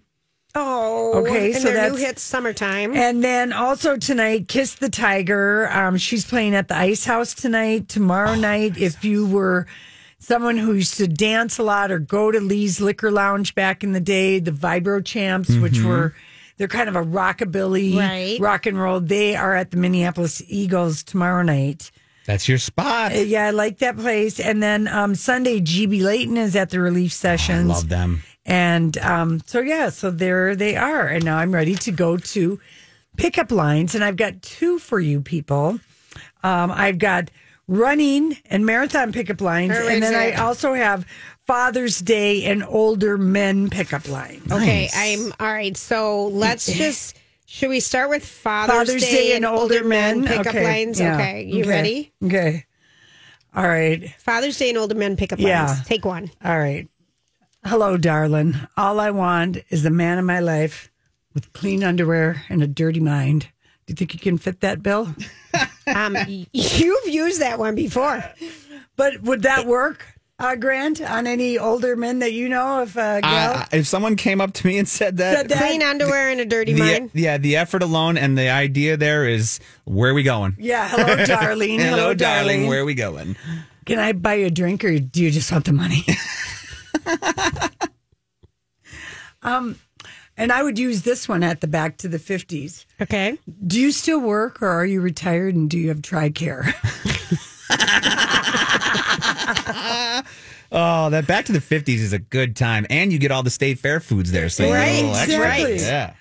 Oh, 0.53 1.13
Okay, 1.25 1.53
and 1.53 1.62
so 1.62 1.70
their 1.72 1.84
new 1.84 1.89
that's- 1.96 2.00
hit 2.01 2.20
"Summertime." 2.20 2.93
And 2.96 3.24
then 3.24 3.53
also 3.53 3.96
tonight, 3.98 4.48
Kiss 4.48 4.75
the 4.75 4.89
Tiger. 4.89 5.70
Um, 5.72 5.98
she's 5.98 6.25
playing 6.25 6.55
at 6.55 6.67
the 6.67 6.75
Ice 6.77 7.05
House 7.05 7.34
tonight. 7.34 7.88
Tomorrow 7.88 8.36
night, 8.36 8.77
if 8.77 9.03
you 9.05 9.25
were 9.25 9.65
someone 10.20 10.58
who 10.58 10.74
used 10.74 10.98
to 10.98 11.08
dance 11.08 11.58
a 11.58 11.63
lot 11.63 11.89
or 11.91 12.00
go 12.00 12.31
to 12.31 12.39
Lee's 12.39 12.81
Liquor 12.81 13.12
Lounge 13.12 13.55
back 13.55 13.84
in 13.84 13.93
the 13.93 14.00
day, 14.01 14.39
the 14.39 14.51
Vibro 14.51 15.03
Champs, 15.03 15.55
which 15.55 15.81
were 15.81 16.13
they're 16.58 16.67
kind 16.67 16.89
of 16.89 16.96
a 16.96 17.01
rockabilly 17.03 17.98
Right. 17.98 18.38
rock 18.39 18.65
and 18.67 18.79
roll. 18.79 19.00
They 19.00 19.36
are 19.36 19.55
at 19.55 19.72
the 19.72 19.77
Minneapolis 19.77 20.43
Eagles 20.48 21.01
tomorrow 21.01 21.41
night. 21.43 21.91
that's 22.27 22.48
your 22.48 22.60
spot. 22.60 23.13
Uh, 23.13 23.15
Yeah, 23.15 23.48
I 23.48 23.50
like 23.50 23.79
that 23.79 23.98
place. 23.98 24.39
And 24.39 24.62
then 24.62 24.88
um, 24.88 25.15
Sunday, 25.15 25.60
GB 25.60 26.03
Leighton 26.03 26.38
is 26.38 26.55
at 26.55 26.70
the 26.70 26.79
Relief 26.79 27.12
Sessions. 27.13 27.67
Love 27.67 27.89
them. 27.89 28.22
And 28.46 28.98
um, 28.98 29.42
so, 29.46 29.60
yeah, 29.60 29.90
so 29.90 30.10
there 30.12 30.56
they 30.56 30.76
are. 30.76 31.08
And 31.08 31.24
now 31.24 31.38
I'm 31.38 31.54
ready 31.54 31.76
to 31.76 31.92
go 31.92 32.18
to 32.18 32.60
pickup 33.18 33.52
lines. 33.52 33.96
And 33.96 34.04
I've 34.04 34.16
got 34.18 34.42
two 34.42 34.80
for 34.80 35.00
you 35.00 35.22
people. 35.22 35.80
Um, 36.44 36.72
I've 36.72 36.98
got 36.98 37.30
running 37.68 38.36
and 38.48 38.66
marathon 38.66 39.12
pickup 39.12 39.42
lines. 39.42 39.72
Where 39.72 39.90
and 39.90 40.02
then 40.02 40.16
I 40.16 40.34
also 40.34 40.74
have 40.74 41.06
Father's 41.46 42.00
Day 42.00 42.46
and 42.46 42.64
older 42.64 43.18
men 43.18 43.70
pickup 43.70 44.08
lines. 44.10 44.52
Okay, 44.52 44.90
Nice. 44.92 44.96
I'm 44.96 45.34
all 45.40 45.54
right. 45.54 45.78
So 45.78 46.28
let's 46.28 46.66
just. 46.66 47.18
Should 47.46 47.70
we 47.70 47.82
start 47.82 48.10
with 48.10 48.26
Father's, 48.26 48.76
Father's 48.88 49.02
Day 49.02 49.36
and 49.36 49.46
older 49.46 49.84
men 49.84 50.26
pickup 50.26 50.48
okay. 50.48 50.64
lines? 50.64 51.00
yeah. 51.02 51.16
Okay, 51.16 51.44
you 51.44 51.62
Okay. 51.62 51.70
ready? 51.70 52.14
Okay. 52.24 52.66
All 53.54 53.68
right. 53.68 54.10
Father's 54.20 54.58
Day 54.58 54.70
and 54.70 54.78
older 54.78 54.96
men 54.96 55.18
pickup 55.18 55.38
Yeah. 55.38 55.66
lines. 55.68 55.86
Take 55.86 56.06
one. 56.06 56.32
All 56.46 56.58
right. 56.58 56.88
Hello, 57.63 57.96
darling. 57.98 58.56
All 58.75 59.00
I 59.00 59.12
want 59.12 59.58
is 59.70 59.84
the 59.84 59.89
man 59.91 60.18
of 60.18 60.25
my 60.25 60.39
life 60.39 60.89
with 61.34 61.53
clean 61.53 61.84
underwear 61.84 62.44
and 62.50 62.63
a 62.63 62.68
dirty 62.68 63.00
mind. 63.00 63.48
Do 63.86 63.91
you 63.91 63.96
think 63.96 64.13
you 64.13 64.20
can 64.20 64.38
fit 64.38 64.62
that 64.62 64.82
bill? 64.84 65.13
Um, 65.88 66.15
you've 66.53 67.08
used 67.08 67.41
that 67.41 67.60
one 67.60 67.75
before. 67.75 68.24
But 68.96 69.22
would 69.24 69.41
that 69.44 69.65
work, 69.65 70.06
uh, 70.39 70.56
Grant, 70.56 71.01
on 71.01 71.27
any 71.27 71.58
older 71.58 71.98
men 71.98 72.20
that 72.20 72.32
you 72.32 72.48
know? 72.48 72.84
If 72.84 72.96
uh, 72.96 73.20
gal 73.20 73.53
Uh, 73.58 73.65
if 73.74 73.88
someone 73.88 74.15
came 74.15 74.39
up 74.39 74.53
to 74.53 74.68
me 74.68 74.77
and 74.77 74.88
said 74.88 75.18
that, 75.18 75.36
Said 75.36 75.50
that- 75.50 75.58
Clean 75.58 75.84
underwear 75.84 76.30
and 76.30 76.39
a 76.39 76.46
dirty 76.46 76.72
the, 76.74 76.80
mind. 76.80 77.10
yeah, 77.13 77.38
the 77.38 77.58
effort 77.58 77.84
alone 77.84 78.18
and 78.18 78.38
the 78.38 78.48
idea 78.50 78.96
there 78.96 79.27
is 79.27 79.60
where 79.84 80.12
are 80.12 80.13
we 80.13 80.24
going? 80.24 80.56
yeah, 80.60 80.88
hello, 80.88 81.25
darling. 81.25 81.80
Hello, 81.80 82.13
darling. 82.13 82.68
Where 82.68 82.82
are 82.82 82.86
we 82.86 82.94
going? 82.94 83.36
Can 83.86 84.00
I 84.00 84.13
buy 84.13 84.36
you 84.36 84.46
a 84.46 84.51
drink, 84.51 84.86
or 84.86 84.98
do 84.98 85.22
you 85.22 85.32
just 85.32 85.51
want 85.51 85.65
the 85.65 85.74
money? 85.74 86.06
um, 89.42 89.78
and 90.38 90.52
I 90.52 90.64
would 90.64 90.80
use 90.80 91.02
this 91.04 91.28
one 91.30 91.44
at 91.44 91.62
the 91.62 91.68
back 91.68 91.98
to 91.98 92.08
the 92.08 92.20
fifties. 92.20 92.86
Okay. 93.02 93.38
Do 93.68 93.80
you 93.80 93.92
still 93.92 94.20
work, 94.22 94.62
or 94.62 94.68
are 94.70 94.86
you 94.86 95.02
retired, 95.02 95.56
and 95.56 95.70
do 95.70 95.78
you 95.78 95.90
have 95.90 96.02
TRICARE? 96.02 96.74
Oh, 100.74 101.10
that 101.10 101.28
Back 101.28 101.44
to 101.48 101.52
the 101.52 101.60
50s 101.60 101.96
is 101.98 102.14
a 102.14 102.20
good 102.20 102.56
time. 102.56 102.86
And 102.90 103.12
you 103.12 103.20
get 103.20 103.30
all 103.30 103.44
the 103.44 103.50
state 103.50 103.78
fair 103.78 104.00
foods 104.00 104.32
there. 104.32 104.48
So 104.48 104.64
you 104.64 104.70
get 104.70 104.76
Right, 104.78 104.96
little 105.04 105.16
extra. 105.18 105.36
exactly. 105.74 105.82
Yeah. 105.82 106.14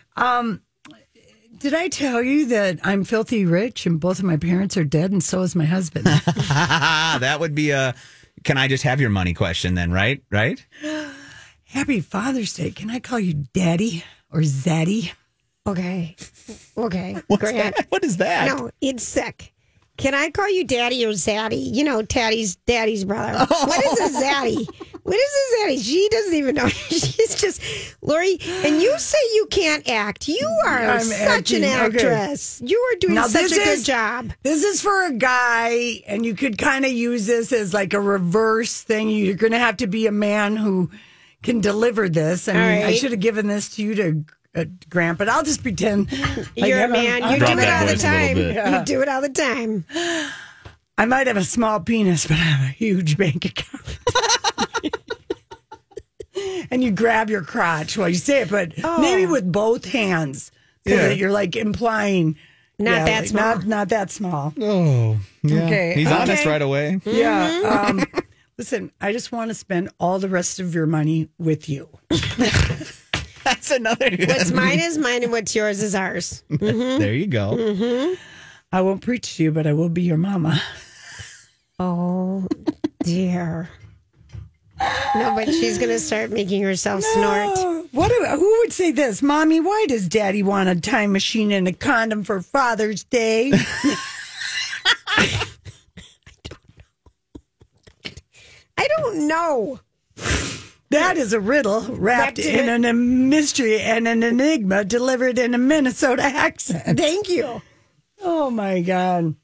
Did 1.59 1.75
I 1.75 1.87
tell 1.89 2.21
you 2.21 2.47
that 2.47 2.81
I'm 2.83 3.05
filthy 3.05 3.45
rich 3.45 3.87
and 3.87 4.00
both 4.00 4.19
of 4.19 4.25
my 4.25 4.37
parents 4.39 4.77
are 4.77 4.83
dead 4.83 5.12
and 5.12 5.23
so 5.23 5.43
is 5.43 5.55
my 5.55 5.67
husband? 5.67 6.07
That 6.07 7.37
would 7.39 7.55
be 7.55 7.71
a 7.71 7.95
can 8.44 8.56
I 8.59 8.68
just 8.68 8.85
have 8.85 9.00
your 9.00 9.11
money 9.11 9.35
question 9.35 9.75
then, 9.75 9.92
right? 9.92 10.23
Right? 10.30 10.64
Happy 11.64 12.00
Father's 12.00 12.52
Day. 12.54 12.70
Can 12.70 12.90
I 12.90 12.99
call 12.99 13.20
you 13.20 13.35
Daddy 13.52 14.04
or 14.32 14.40
Zaddy? 14.40 15.12
Okay. 15.66 16.16
Okay. 16.76 17.16
What's 17.28 17.42
Grant. 17.42 17.76
that? 17.76 17.87
What 17.90 18.04
is 18.04 18.16
that? 18.16 18.47
No, 18.49 18.70
it's 18.80 19.02
sick. 19.04 19.52
Can 19.97 20.14
I 20.14 20.30
call 20.30 20.49
you 20.49 20.64
daddy 20.64 21.04
or 21.04 21.11
zaddy? 21.11 21.75
You 21.75 21.85
know, 21.85 22.00
Taddy's 22.02 22.56
daddy's 22.56 23.04
brother. 23.04 23.47
Oh. 23.50 23.66
What 23.66 23.85
is 23.85 24.16
a 24.16 24.18
zaddy? 24.25 24.89
What 25.02 25.16
is 25.16 25.21
this, 25.33 25.61
zaddy? 25.80 25.85
She 25.85 26.09
doesn't 26.11 26.35
even 26.35 26.54
know. 26.54 26.69
She's 26.69 27.35
just 27.40 27.62
Lori. 28.02 28.38
And 28.64 28.80
you 28.83 28.99
say 28.99 29.19
you 29.35 29.47
can't 29.50 29.88
act. 29.88 30.28
You 30.28 30.47
are 30.66 30.78
I'm 30.78 31.00
such 31.00 31.52
an 31.52 31.64
acting. 31.64 31.97
Okay. 31.97 32.07
actress. 32.07 32.62
You 32.64 32.78
are 32.78 32.99
doing 32.99 33.14
Now, 33.14 33.26
such 33.26 33.42
this 33.45 33.52
a 33.52 33.57
good 33.57 33.69
is- 33.78 33.85
job. 33.85 34.33
This 34.42 34.62
is 34.64 34.80
for 34.83 35.07
a 35.07 35.12
guy, 35.12 36.02
and 36.07 36.25
you 36.25 36.35
could 36.35 36.59
kind 36.59 36.85
of 36.85 36.92
use 36.92 37.26
this 37.26 37.52
as 37.52 37.73
like 37.75 37.95
a 37.95 38.00
reverse 38.00 38.83
thing. 38.83 39.09
You're 39.11 39.35
going 39.37 39.52
to 39.52 39.59
have 39.59 39.78
to 39.78 39.87
be 39.87 40.07
a 40.07 40.12
man 40.12 40.57
who 40.57 40.90
can 41.42 41.61
deliver 41.61 42.09
this. 42.09 42.49
I 42.49 42.52
mean, 42.52 42.83
All 42.83 42.88
I 42.88 42.92
should 42.95 43.12
have 43.12 43.21
given 43.21 43.47
this 43.47 43.76
to 43.76 43.83
you 43.83 43.95
to 43.95 44.25
uh, 44.54 44.64
Grant, 44.90 45.16
but 45.19 45.28
I'll 45.28 45.42
just 45.45 45.62
pretend. 45.62 46.11
like 46.12 46.49
You're 46.57 46.78
a 46.78 46.83
I'm- 46.83 46.92
man. 46.92 47.23
I'm- 47.23 47.33
You 47.33 47.38
Drop 47.38 47.52
do 47.54 47.59
it 47.61 47.69
all 47.69 47.87
the 47.87 47.92
voice 47.95 48.04
a 48.04 48.09
little 48.09 48.54
time. 48.54 48.73
bit. 48.75 48.78
You 48.80 48.85
do 48.85 49.02
it 49.02 49.09
all 49.09 49.21
the 49.23 49.28
time. 49.30 49.85
I 50.99 51.07
might 51.07 51.26
have 51.28 51.38
a 51.38 51.45
small 51.45 51.80
penis, 51.80 52.26
but 52.26 52.33
I 52.37 52.40
have 52.40 52.69
a 52.69 52.73
huge 52.73 53.16
bank 53.16 53.47
account. 53.47 53.99
and 56.71 56.83
you 56.83 56.90
grab 56.90 57.31
your 57.31 57.43
crotch 57.43 57.97
while 57.99 58.09
you 58.09 58.14
say 58.17 58.43
it, 58.43 58.50
but 58.50 58.73
maybe 59.00 59.26
with 59.26 59.50
both 59.50 59.85
hands. 59.85 60.50
So 60.87 60.95
Yeah. 60.95 61.09
that 61.09 61.17
you're 61.19 61.31
like 61.33 61.57
implying 61.57 62.37
Not 62.79 63.07
that 63.07 63.21
like, 63.21 63.29
small. 63.29 63.55
Not, 63.57 63.67
not 63.67 63.88
that 63.90 64.11
small. 64.11 64.55
Oh, 64.61 65.19
yeah. 65.43 65.64
Okay. 65.67 65.93
He's 65.95 66.07
Okay. 66.07 66.17
honest 66.17 66.45
right 66.47 66.62
away. 66.62 67.00
Yeah. 67.05 67.85
Um, 67.88 68.05
Listen, 68.59 68.90
I 69.00 69.12
just 69.12 69.33
want 69.33 69.49
to 69.50 69.55
spend 69.55 69.88
all 69.99 70.19
the 70.19 70.29
rest 70.29 70.61
of 70.61 70.75
your 70.75 70.87
money 70.87 71.29
with 71.38 71.69
you. 71.69 71.88
That's 73.45 73.71
another. 73.71 74.11
What's 74.19 74.50
mine 74.52 74.81
is 74.81 74.99
mine, 74.99 75.23
and 75.23 75.33
what's 75.33 75.55
yours 75.55 75.83
is 75.83 75.95
ours. 75.95 76.43
There 76.50 77.14
you 77.14 77.26
go. 77.26 77.52
Mm-hmm. 77.57 78.14
I 78.71 78.83
won't 78.83 79.00
preach 79.00 79.37
to 79.37 79.45
you, 79.45 79.50
but 79.50 79.67
I 79.67 79.73
will 79.73 79.88
be 79.88 80.02
your 80.02 80.19
mama. 80.19 80.61
Oh 81.79 82.47
dear. 83.02 83.71
No, 85.14 85.34
but 85.34 85.46
she's 85.49 85.78
gonna 85.78 85.99
start 85.99 86.30
making 86.30 86.62
herself 86.62 87.02
snort. 87.02 87.49
Oh, 87.56 87.88
what? 87.92 88.10
Who 88.12 88.58
would 88.60 88.72
say 88.72 88.92
this, 88.92 89.22
mommy? 89.22 89.60
Why 89.60 89.87
does 89.88 90.08
Daddy 90.08 90.42
want 90.42 90.68
a 90.68 90.80
time 90.80 91.12
machine 91.12 91.52
and 91.52 91.68
a 91.68 91.72
condom 91.72 92.25
for 92.25 92.40
Father's 92.40 93.04
Day? 93.04 93.52
I 98.78 98.88
don't 98.96 99.28
know. 99.28 99.80
That 100.90 101.16
is 101.16 101.32
a 101.32 101.40
riddle 101.40 101.82
wrapped 101.82 102.38
in 102.40 102.84
a 102.84 102.92
mystery 102.92 103.80
and 103.80 104.08
an 104.08 104.22
enigma 104.22 104.84
delivered 104.84 105.38
in 105.38 105.54
a 105.54 105.58
Minnesota 105.58 106.25
accent. 106.25 106.99
Thank 106.99 107.28
you. 107.28 107.62
Oh 108.22 108.50
my 108.50 108.80
God. 108.80 109.37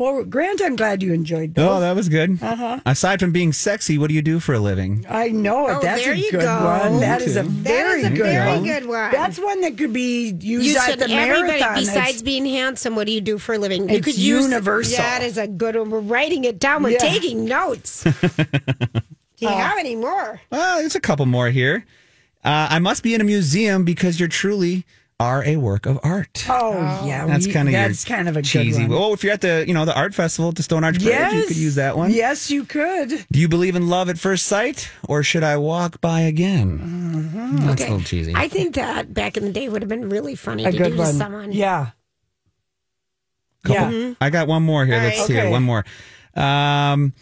Well, 0.00 0.24
Grant, 0.24 0.62
I'm 0.62 0.76
glad 0.76 1.02
you 1.02 1.12
enjoyed 1.12 1.54
those. 1.54 1.68
Oh, 1.68 1.78
that 1.80 1.94
was 1.94 2.08
good. 2.08 2.42
Uh-huh. 2.42 2.80
Aside 2.86 3.20
from 3.20 3.32
being 3.32 3.52
sexy, 3.52 3.98
what 3.98 4.08
do 4.08 4.14
you 4.14 4.22
do 4.22 4.40
for 4.40 4.54
a 4.54 4.58
living? 4.58 5.04
I 5.06 5.28
know 5.28 5.68
it. 5.68 5.72
Oh, 5.74 5.80
That's 5.82 6.02
there 6.02 6.14
a 6.14 6.16
you 6.16 6.30
good 6.30 6.40
go. 6.40 6.64
one. 6.64 7.00
That 7.00 7.20
is 7.20 7.36
a 7.36 7.42
very 7.42 8.00
is 8.00 8.06
a 8.06 8.08
good 8.08 8.18
very 8.20 8.50
one. 8.54 8.64
good 8.64 8.86
one. 8.86 9.12
That's 9.12 9.38
one 9.38 9.60
that 9.60 9.76
could 9.76 9.92
be 9.92 10.30
used 10.40 10.66
You 10.66 10.78
at 10.78 10.86
said 10.86 10.98
the 11.00 11.08
marathon. 11.08 11.74
besides 11.74 12.08
It's- 12.08 12.22
being 12.22 12.46
handsome. 12.46 12.96
What 12.96 13.08
do 13.08 13.12
you 13.12 13.20
do 13.20 13.36
for 13.36 13.54
a 13.56 13.58
living? 13.58 13.90
You 13.90 13.96
It's 13.96 14.06
could 14.06 14.16
use 14.16 14.44
universal. 14.44 14.96
That 14.96 15.22
is 15.22 15.36
a 15.36 15.46
good 15.46 15.76
one. 15.76 15.90
We're 15.90 16.00
writing 16.00 16.44
it 16.44 16.58
down. 16.58 16.82
We're 16.82 16.92
Yeah. 16.92 16.98
taking 17.00 17.44
notes. 17.44 18.02
do 18.04 18.12
you 19.36 19.48
have 19.48 19.76
any 19.78 19.96
more? 19.96 20.40
Well, 20.50 20.78
there's 20.78 20.94
a 20.94 21.00
couple 21.00 21.26
more 21.26 21.50
here. 21.50 21.84
Uh, 22.42 22.68
I 22.70 22.78
must 22.78 23.02
be 23.02 23.12
in 23.12 23.20
a 23.20 23.24
museum 23.24 23.84
because 23.84 24.18
you're 24.18 24.30
truly 24.30 24.86
are 25.20 25.44
a 25.44 25.56
work 25.56 25.84
of 25.86 26.00
art. 26.02 26.44
oh, 26.48 27.02
yeah, 27.06 27.26
That's 27.26 27.46
kind 27.46 27.68
of 27.68 27.72
that's 27.72 28.04
kind 28.04 28.28
of 28.28 28.36
a 28.36 28.42
cheesy. 28.42 28.80
good 28.82 28.90
one. 28.90 28.98
Oh, 28.98 29.12
if 29.12 29.22
you're 29.22 29.32
at 29.34 29.42
the 29.42 29.64
you 29.68 29.74
know 29.74 29.84
the 29.84 29.94
art 29.94 30.14
festival 30.14 30.48
at 30.48 30.56
the 30.56 30.62
Stone 30.64 30.82
Arch 30.82 30.98
Bridge, 30.98 31.32
you 31.34 31.46
could 31.46 31.56
use 31.56 31.74
that 31.76 31.96
one. 31.96 32.10
Yes, 32.10 32.50
you 32.50 32.64
could. 32.64 33.26
Do 33.30 33.38
you 33.38 33.46
believe 33.48 33.76
in 33.76 33.88
love 33.88 34.08
at 34.08 34.18
first 34.18 34.46
sight, 34.46 34.90
or 35.06 35.22
should 35.22 35.44
I 35.44 35.56
walk 35.58 36.00
by 36.00 36.20
again? 36.22 36.78
Mm-hmm. 36.80 37.66
That's 37.66 37.82
a 37.82 37.84
little 37.84 38.00
cheesy. 38.00 38.32
I 38.34 38.48
think 38.48 38.74
that 38.76 39.12
back 39.14 39.36
in 39.36 39.44
the 39.44 39.52
day 39.52 39.68
would 39.68 39.82
have 39.82 39.88
been 39.90 40.08
really 40.08 40.34
funny 40.34 40.64
A 40.64 40.72
to 40.72 40.78
good 40.78 40.92
do 40.92 40.96
one. 40.98 41.06
to 41.08 41.12
someone. 41.12 41.52
Yeah. 41.52 41.90
Couple- 43.64 43.92
Yeah. 43.92 44.14
I 44.20 44.30
got 44.30 44.48
one 44.48 44.62
more 44.62 44.86
here. 44.86 44.96
All 44.96 45.02
Let's 45.02 45.18
right. 45.18 45.26
see. 45.26 45.38
Okay. 45.38 45.50
One 45.50 45.62
more. 45.62 45.84
Um, 46.34 47.12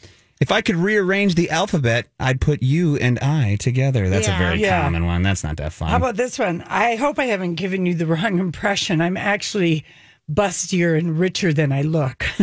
if 0.40 0.52
I 0.52 0.60
could 0.60 0.76
rearrange 0.76 1.34
the 1.34 1.50
alphabet, 1.50 2.06
I'd 2.20 2.40
put 2.40 2.62
you 2.62 2.96
and 2.96 3.18
I 3.18 3.56
together. 3.56 4.08
That's 4.08 4.26
Yeah. 4.28 4.36
a 4.36 4.38
very 4.38 4.60
Yeah. 4.60 4.82
common 4.82 5.06
one. 5.06 5.22
That's 5.22 5.42
not 5.44 5.56
that 5.58 5.72
fun. 5.72 5.88
How 5.88 5.96
about 5.96 6.16
this 6.16 6.38
one? 6.38 6.62
I 6.66 6.96
hope 6.96 7.18
I 7.18 7.24
haven't 7.26 7.54
given 7.56 7.86
you 7.86 7.94
the 7.94 8.06
wrong 8.06 8.38
impression. 8.38 9.00
I'm 9.00 9.16
actually 9.16 9.84
bustier 10.32 10.96
and 10.98 11.18
richer 11.18 11.52
than 11.52 11.72
I 11.72 11.82
look. 11.82 12.24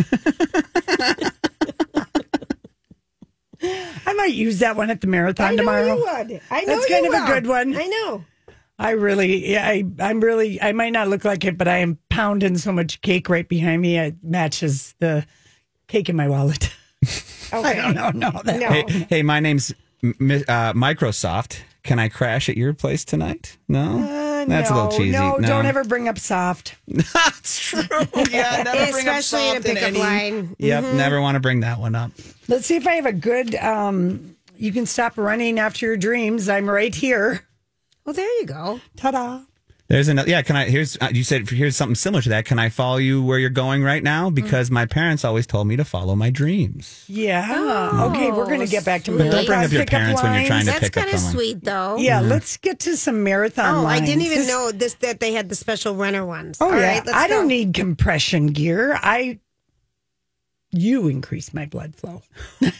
I 3.62 4.12
might 4.14 4.34
use 4.34 4.58
that 4.58 4.76
one 4.76 4.90
at 4.90 5.00
the 5.00 5.06
marathon 5.06 5.46
I 5.46 5.50
know 5.52 5.56
tomorrow. 5.58 5.86
you 5.96 6.04
would. 6.04 6.40
I 6.50 6.60
know 6.64 6.76
That's 6.76 6.88
you 6.88 6.94
kind 6.94 7.06
of 7.06 7.14
a 7.14 7.26
good 7.26 7.46
one. 7.46 7.76
I 7.76 7.86
know. 7.86 8.24
I 8.78 8.90
really, 8.90 9.50
yeah, 9.52 9.66
I, 9.66 9.84
I'm 10.00 10.20
really, 10.20 10.60
I 10.60 10.72
might 10.72 10.90
not 10.92 11.08
look 11.08 11.24
like 11.24 11.44
it, 11.46 11.56
but 11.56 11.66
I 11.66 11.78
am 11.78 11.98
pounding 12.10 12.58
so 12.58 12.72
much 12.72 13.00
cake 13.00 13.30
right 13.30 13.48
behind 13.48 13.80
me. 13.80 13.96
It 13.98 14.16
matches 14.22 14.94
the 14.98 15.24
cake 15.88 16.08
in 16.10 16.16
my 16.16 16.28
wallet. 16.28 16.70
I 17.64 17.74
don't 17.74 17.94
know. 17.94 18.10
No, 18.30 18.40
that, 18.44 18.60
No. 18.60 18.68
hey, 18.68 19.06
hey, 19.08 19.22
my 19.22 19.40
name's 19.40 19.72
uh, 20.02 20.72
Microsoft. 20.74 21.60
Can 21.82 21.98
I 22.00 22.08
crash 22.08 22.48
at 22.48 22.56
your 22.56 22.74
place 22.74 23.04
tonight? 23.04 23.56
No, 23.68 24.00
Uh, 24.00 24.44
that's 24.46 24.70
no, 24.70 24.76
a 24.76 24.82
little 24.84 24.98
cheesy. 24.98 25.12
No, 25.12 25.38
don't 25.40 25.66
ever 25.66 25.84
bring 25.84 26.08
up 26.08 26.18
soft. 26.18 26.74
That's 26.88 27.58
true. 27.60 27.80
Yeah, 28.30 28.62
never 28.64 28.90
bring 28.92 29.08
up 29.08 29.18
Especially 29.18 29.48
in 29.50 29.56
a 29.56 29.60
soft 29.62 29.68
in 29.68 29.74
pickup 29.76 29.88
any- 29.88 29.98
line. 30.00 30.56
Yep, 30.58 30.84
Mm-hmm. 30.84 30.96
never 30.96 31.20
want 31.20 31.36
to 31.36 31.40
bring 31.40 31.60
that 31.60 31.78
one 31.78 31.94
up. 31.94 32.10
Let's 32.48 32.66
see 32.66 32.76
if 32.76 32.86
I 32.88 32.94
have 32.94 33.06
a 33.06 33.12
good. 33.12 33.54
Um, 33.54 34.36
you 34.56 34.72
can 34.72 34.84
stop 34.86 35.16
running 35.16 35.58
after 35.60 35.86
your 35.86 35.96
dreams. 35.96 36.48
I'm 36.48 36.68
right 36.68 36.94
here. 36.94 37.46
Well, 38.04 38.14
there 38.14 38.40
you 38.40 38.46
go. 38.46 38.80
Ta-da! 38.96 39.40
There's 39.88 40.08
another. 40.08 40.28
Yeah, 40.28 40.42
can 40.42 40.56
I? 40.56 40.64
Here's 40.68 40.96
uh, 41.00 41.10
you 41.12 41.22
said 41.22 41.48
here's 41.48 41.76
something 41.76 41.94
similar 41.94 42.20
to 42.22 42.28
that. 42.30 42.44
Can 42.44 42.58
I 42.58 42.70
follow 42.70 42.96
you 42.96 43.22
where 43.22 43.38
you're 43.38 43.50
going 43.50 43.84
right 43.84 44.02
now? 44.02 44.30
Because 44.30 44.68
my 44.68 44.84
parents 44.84 45.24
always 45.24 45.46
told 45.46 45.68
me 45.68 45.76
to 45.76 45.84
follow 45.84 46.16
my 46.16 46.28
dreams. 46.30 47.04
Yeah. 47.06 48.08
okay, 48.10 48.32
we're 48.32 48.46
going 48.46 48.60
to 48.60 48.66
get 48.66 48.84
back 48.84 49.04
to 49.04 49.12
sweet. 49.12 49.18
Don't 49.30 49.46
bring 49.46 49.46
marathon 49.46 49.64
up 49.64 49.70
your 49.72 49.80
pickup 49.82 49.90
parents 50.00 50.22
when 50.24 50.34
you're 50.34 50.46
trying 50.48 50.64
to. 50.64 50.72
That's 50.72 50.80
pick 50.80 50.96
up 50.96 51.02
someone. 51.04 51.12
That's 51.12 51.22
kind 51.22 51.34
of 51.34 51.40
sweet, 51.40 51.64
though. 51.64 51.96
Yeah, 51.98 52.20
let's 52.20 52.56
get 52.56 52.80
to 52.80 52.96
some 52.96 53.22
marathon 53.22 53.84
Oh, 53.84 53.86
I 53.86 54.00
didn't 54.00 54.22
even 54.22 54.38
This- 54.38 54.48
know 54.48 54.72
this 54.72 54.94
that 54.94 55.20
they 55.20 55.32
had 55.32 55.48
the 55.48 55.54
special 55.54 55.94
runner 55.94 56.26
ones. 56.26 56.58
Oh 56.60 56.66
All 56.66 56.76
yeah, 56.76 56.94
right, 56.96 57.06
let's 57.06 57.16
I 57.16 57.28
don't 57.28 57.46
need 57.46 57.72
compression 57.74 58.48
gear. 58.48 58.98
I, 59.00 59.38
you 60.72 61.06
increase 61.06 61.54
my 61.54 61.66
blood 61.66 61.94
flow. 61.94 62.22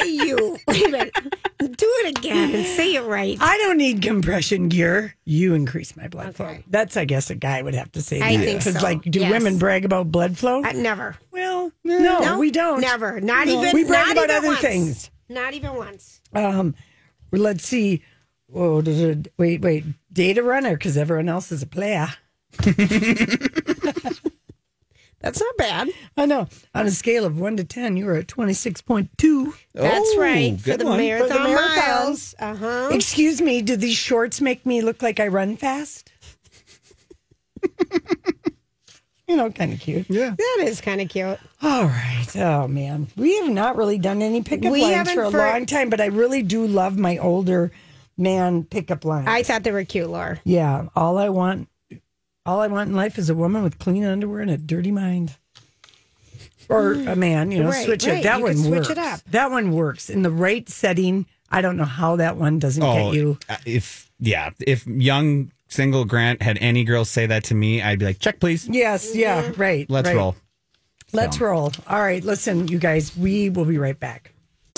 I 0.00 0.04
you. 0.04 0.58
Wait 0.68 0.86
a 0.86 0.88
minute. 0.90 1.12
Do 1.58 1.66
it 2.04 2.18
again 2.18 2.54
and 2.54 2.64
say 2.66 2.94
it 2.94 3.02
right. 3.04 3.36
I 3.40 3.56
don't 3.58 3.76
need 3.78 4.00
compression 4.02 4.68
gear. 4.68 5.14
You 5.24 5.54
increase 5.54 5.96
my 5.96 6.08
blood 6.08 6.36
flow. 6.36 6.46
Okay. 6.46 6.64
That's, 6.68 6.96
I 6.96 7.04
guess, 7.04 7.30
a 7.30 7.34
guy 7.34 7.62
would 7.62 7.74
have 7.74 7.90
to 7.92 8.02
say. 8.02 8.20
I 8.20 8.36
that. 8.36 8.44
think 8.44 8.62
so. 8.62 8.70
like, 8.80 9.02
do 9.02 9.20
Yes. 9.20 9.30
women 9.32 9.58
brag 9.58 9.84
about 9.84 10.10
blood 10.12 10.38
flow? 10.38 10.62
I, 10.64 10.72
never. 10.72 11.16
well, 11.32 11.72
no, 11.84 12.38
we 12.38 12.50
don't. 12.50 12.80
Never. 12.80 13.20
Not 13.20 13.46
No. 13.48 13.60
even. 13.60 13.74
We 13.74 13.84
brag 13.84 14.06
not 14.06 14.12
about 14.12 14.24
even 14.24 14.36
other 14.36 14.48
once. 14.48 14.60
things. 14.60 15.10
Not 15.28 15.54
even 15.54 15.74
once. 15.74 16.20
Um, 16.32 16.74
let's 17.32 17.64
see. 17.64 18.02
Does 18.54 19.16
wait, 19.36 19.60
wait. 19.60 19.84
Data 20.12 20.42
runner 20.42 20.72
because 20.72 20.96
everyone 20.96 21.28
else 21.28 21.52
is 21.52 21.62
a 21.62 21.66
player. 21.66 22.08
That's 25.20 25.40
not 25.40 25.56
bad. 25.56 25.88
I 26.16 26.26
know. 26.26 26.46
On 26.74 26.86
a 26.86 26.90
scale 26.92 27.24
of 27.24 27.38
one 27.40 27.56
to 27.56 27.64
ten, 27.64 27.96
you 27.96 28.06
were 28.06 28.14
at 28.16 28.28
twenty 28.28 28.52
six 28.52 28.80
point 28.80 29.10
two. 29.18 29.52
That's 29.74 30.08
Oh, 30.14 30.20
right. 30.20 30.60
For 30.60 30.76
the, 30.76 30.84
one. 30.84 30.98
marathon 30.98 31.28
For 31.28 31.34
the 31.34 31.48
marathon. 31.48 31.76
miles. 32.04 32.34
Uh 32.38 32.54
huh. 32.54 32.88
Excuse 32.92 33.40
me. 33.42 33.60
Do 33.62 33.76
these 33.76 33.96
shorts 33.96 34.40
make 34.40 34.64
me 34.64 34.80
look 34.80 35.02
like 35.02 35.18
I 35.18 35.26
run 35.26 35.56
fast? 35.56 36.12
you 39.26 39.36
know, 39.36 39.50
kind 39.50 39.72
of 39.72 39.80
cute. 39.80 40.06
Yeah. 40.08 40.34
That 40.36 40.58
is 40.64 40.80
kind 40.80 41.00
of 41.00 41.08
cute. 41.08 41.38
All 41.62 41.84
right. 41.84 42.26
Oh 42.36 42.68
man, 42.68 43.08
we 43.16 43.36
have 43.38 43.48
not 43.50 43.76
really 43.76 43.98
done 43.98 44.22
any 44.22 44.42
pickup 44.42 44.72
We 44.72 44.82
lines 44.82 45.10
for 45.10 45.24
a 45.24 45.30
for- 45.30 45.38
long 45.38 45.66
time, 45.66 45.90
but 45.90 46.00
I 46.00 46.06
really 46.06 46.42
do 46.42 46.66
love 46.66 46.96
my 46.96 47.18
older 47.18 47.72
man 48.16 48.64
pickup 48.64 49.04
lines. 49.04 49.28
I 49.28 49.42
thought 49.42 49.64
they 49.64 49.72
were 49.72 49.84
cute, 49.84 50.08
Laura. 50.08 50.40
Yeah, 50.44 50.86
all 50.96 51.18
I 51.18 51.28
want, 51.28 51.68
all 52.48 52.60
I 52.60 52.66
want 52.66 52.88
in 52.88 52.96
life 52.96 53.18
is 53.18 53.28
a 53.28 53.34
woman 53.34 53.62
with 53.62 53.78
clean 53.78 54.04
underwear 54.04 54.40
and 54.40 54.50
a 54.50 54.56
dirty 54.56 54.90
mind, 54.90 55.36
or 56.68 56.92
a 56.92 57.14
man. 57.16 57.50
You 57.52 57.62
know, 57.62 57.68
Right, 57.70 57.84
switch 57.84 58.06
right. 58.06 58.18
it. 58.20 58.22
That 58.24 58.38
You 58.38 58.44
one 58.44 58.56
switch 58.56 58.70
works. 58.70 58.90
it 58.90 58.98
up. 58.98 59.20
That 59.30 59.50
one 59.50 59.72
works 59.72 60.08
in 60.10 60.22
the 60.22 60.30
right 60.30 60.68
setting. 60.68 61.26
I 61.50 61.60
don't 61.60 61.76
know 61.76 61.84
how 61.84 62.16
that 62.16 62.36
one 62.36 62.58
doesn't 62.58 62.82
Oh, 62.82 63.12
get 63.12 63.14
you. 63.18 63.38
uh, 63.48 63.56
if 63.66 64.10
yeah, 64.20 64.50
if 64.66 64.86
young 64.86 65.52
single 65.68 66.04
Grant 66.04 66.42
had 66.42 66.58
any 66.60 66.84
girls 66.84 67.10
say 67.10 67.26
that 67.26 67.44
to 67.44 67.54
me, 67.54 67.82
I'd 67.82 67.98
be 67.98 68.06
like, 68.06 68.18
check, 68.18 68.40
please. 68.40 68.66
Yes, 68.68 69.14
yeah, 69.14 69.50
right. 69.56 69.88
Let's 69.90 70.08
right. 70.08 70.16
roll. 70.16 70.34
Let's 71.12 71.38
So. 71.38 71.46
roll. 71.46 71.72
All 71.86 72.00
right, 72.00 72.22
listen, 72.24 72.68
you 72.68 72.78
guys. 72.78 73.16
We 73.16 73.50
will 73.50 73.64
be 73.66 73.78
right 73.78 73.98
back. 73.98 74.32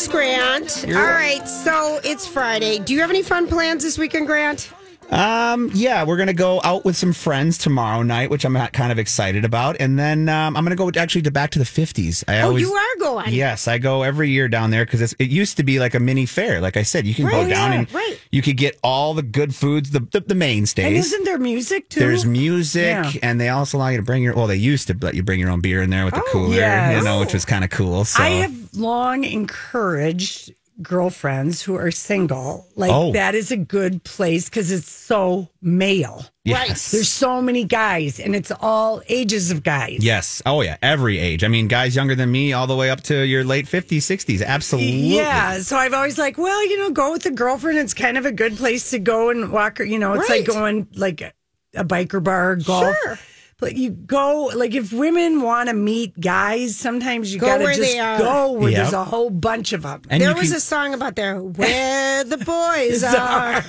Grant. 0.09 0.85
All 0.89 0.93
right, 0.95 1.47
so 1.47 2.01
it's 2.05 2.27
Friday. 2.27 2.79
Do 2.79 2.95
you 2.95 3.01
have 3.01 3.11
any 3.11 3.23
fun 3.23 3.47
plans 3.49 3.83
this 3.83 3.99
weekend, 3.99 4.27
Grant? 4.27 4.73
Um, 5.11 5.71
yeah, 5.75 6.05
we're 6.05 6.17
gonna 6.17 6.33
go 6.33 6.61
out 6.63 6.85
with 6.85 6.97
some 6.97 7.13
friends 7.13 7.59
tomorrow 7.59 8.03
night, 8.03 8.31
which 8.31 8.45
I'm 8.45 8.55
kind 8.69 8.93
of 8.93 8.99
excited 8.99 9.45
about, 9.45 9.77
and 9.81 9.99
then 9.99 10.29
um, 10.29 10.57
I'm 10.57 10.65
gonna 10.65 10.77
go 10.77 10.91
actually 10.97 11.23
to 11.23 11.31
back 11.31 11.51
to 11.51 11.59
the 11.59 11.65
50s. 11.65 12.23
I 12.29 12.41
Oh, 12.43 12.49
always, 12.49 12.63
you 12.63 12.73
are 12.73 12.97
going. 13.01 13.33
Yes, 13.33 13.67
I 13.67 13.79
go 13.79 14.03
every 14.05 14.31
year 14.31 14.49
down 14.49 14.71
there 14.71 14.85
because 14.85 15.13
it 15.19 15.31
used 15.31 15.57
to 15.57 15.63
be 15.65 15.81
like 15.81 15.95
a 15.95 16.01
mini 16.01 16.27
fair. 16.27 16.61
Like 16.61 16.77
I 16.77 16.83
said, 16.85 17.07
you 17.07 17.15
can 17.15 17.25
go 17.27 17.41
down 17.49 17.73
yeah, 17.73 17.79
and 17.81 17.93
right. 17.95 18.21
you 18.31 18.41
could 18.41 18.57
get 18.57 18.79
all 18.85 19.15
the 19.15 19.23
good 19.23 19.55
foods, 19.55 19.91
the 19.91 20.01
the, 20.01 20.21
the 20.21 20.31
And 20.31 20.39
mainstays. 20.39 21.07
isn't 21.07 21.25
there 21.25 21.39
music 21.39 21.89
too? 21.89 22.01
There's 22.01 22.25
music, 22.25 22.83
Yeah. 22.85 23.13
and 23.23 23.41
they 23.41 23.49
also 23.49 23.79
allow 23.79 23.89
you 23.89 23.97
to 23.97 24.03
bring 24.05 24.23
your. 24.23 24.35
Well, 24.35 24.47
they 24.47 24.57
used 24.57 24.87
to 24.89 24.97
let 25.01 25.15
you 25.15 25.23
bring 25.25 25.41
your 25.41 25.51
own 25.51 25.61
beer 25.61 25.83
in 25.83 25.91
there 25.91 26.05
with 26.05 26.15
the 26.15 26.21
Oh, 26.21 26.31
cooler, 26.31 26.55
yes. 26.55 26.97
you 26.99 27.05
know, 27.05 27.19
which 27.21 27.33
was 27.35 27.45
kind 27.45 27.65
of 27.65 27.71
cool. 27.71 28.05
So 28.05 28.23
I 28.23 28.29
have 28.29 28.55
long 28.75 29.25
encouraged 29.25 30.53
girlfriends 30.83 31.63
who 31.63 31.75
are 31.77 31.91
single. 31.91 32.67
Like 32.77 32.91
Oh. 32.93 33.13
that 33.13 33.35
is 33.35 33.51
a 33.51 33.57
good 33.57 34.03
place 34.05 34.49
because 34.49 34.71
it's 34.71 34.91
so 34.91 35.49
male. 35.63 36.25
yes, 36.45 36.91
There's 36.91 37.11
so 37.11 37.41
many 37.43 37.65
guys, 37.65 38.19
and 38.19 38.35
it's 38.35 38.51
all 38.61 39.03
ages 39.09 39.51
of 39.51 39.63
guys. 39.63 39.99
yes, 40.01 40.43
oh 40.47 40.63
yeah, 40.63 40.77
every 40.83 41.19
age. 41.19 41.45
I 41.45 41.49
mean, 41.49 41.69
guys 41.69 41.95
younger 41.95 42.15
than 42.15 42.31
me, 42.31 42.53
all 42.53 42.67
the 42.67 42.77
way 42.77 42.91
up 42.91 43.03
to 43.05 43.25
your 43.25 43.45
late 43.45 43.67
50s, 43.67 43.99
60s. 43.99 44.45
Absolutely. 44.45 45.15
Yeah, 45.17 45.59
so 45.61 45.77
I've 45.77 45.95
always 45.95 46.19
like, 46.19 46.39
well, 46.39 46.67
you 46.69 46.79
know, 46.79 46.91
go 46.91 47.13
with 47.13 47.27
a 47.27 47.31
girlfriend. 47.31 47.79
It's 47.79 47.95
kind 47.95 48.17
of 48.19 48.27
a 48.27 48.33
good 48.33 48.57
place 48.57 48.91
to 48.91 48.99
go 48.99 49.31
and 49.31 49.53
walk. 49.53 49.79
You 49.81 49.99
know, 49.99 50.15
it's 50.15 50.29
like 50.29 50.47
going 50.47 50.89
like 50.97 51.21
a, 51.21 51.33
a 51.75 51.85
biker 51.85 52.23
bar, 52.23 52.57
golf. 52.57 52.97
Sure. 53.05 53.19
But 53.61 53.77
you 53.77 53.91
go 53.91 54.51
like 54.55 54.75
if 54.75 54.93
women 54.93 55.43
want 55.43 55.69
to 55.69 55.75
meet 55.75 56.19
guys, 56.19 56.77
sometimes 56.77 57.33
you 57.33 57.41
Go 57.41 57.47
gotta 57.47 57.65
where 57.65 57.75
just 57.75 57.93
they 57.93 57.99
are. 58.01 58.19
go 58.19 58.53
where 58.53 58.73
there's 58.73 58.93
a 58.93 59.05
whole 59.05 59.31
bunch 59.31 59.73
of 59.73 59.83
them. 59.83 60.03
And 60.11 60.23
there 60.23 60.35
was 60.35 60.49
can- 60.49 60.57
a 60.57 60.61
song 60.61 60.95
about 60.95 61.17
there 61.17 61.41
where 61.43 62.25
the 62.25 62.39
boys 62.39 63.05
are. 63.05 63.63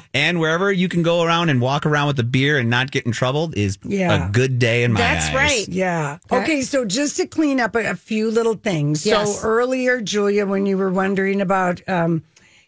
and 0.14 0.40
wherever 0.40 0.72
you 0.72 0.88
can 0.88 1.02
go 1.02 1.22
around 1.22 1.48
and 1.48 1.60
walk 1.60 1.86
around 1.86 2.08
with 2.08 2.18
a 2.18 2.24
beer 2.24 2.58
and 2.58 2.68
not 2.70 2.90
get 2.90 3.06
in 3.06 3.12
trouble 3.12 3.52
is 3.56 3.78
Yeah. 3.84 4.28
a 4.28 4.30
good 4.30 4.58
day 4.58 4.82
in 4.84 4.92
my 4.92 5.00
That's 5.00 5.26
eyes. 5.28 5.34
right. 5.34 5.68
Yeah. 5.68 6.18
Okay, 6.30 6.62
so 6.62 6.84
just 6.84 7.16
to 7.18 7.26
clean 7.26 7.60
up 7.60 7.74
a, 7.76 7.90
a 7.90 7.94
few 7.94 8.30
little 8.30 8.54
things. 8.54 9.06
Yes. 9.06 9.40
So 9.40 9.46
earlier, 9.46 10.00
Julia, 10.00 10.46
when 10.46 10.66
you 10.66 10.76
were 10.78 10.90
wondering 10.90 11.40
about, 11.40 11.80
um, 11.88 12.22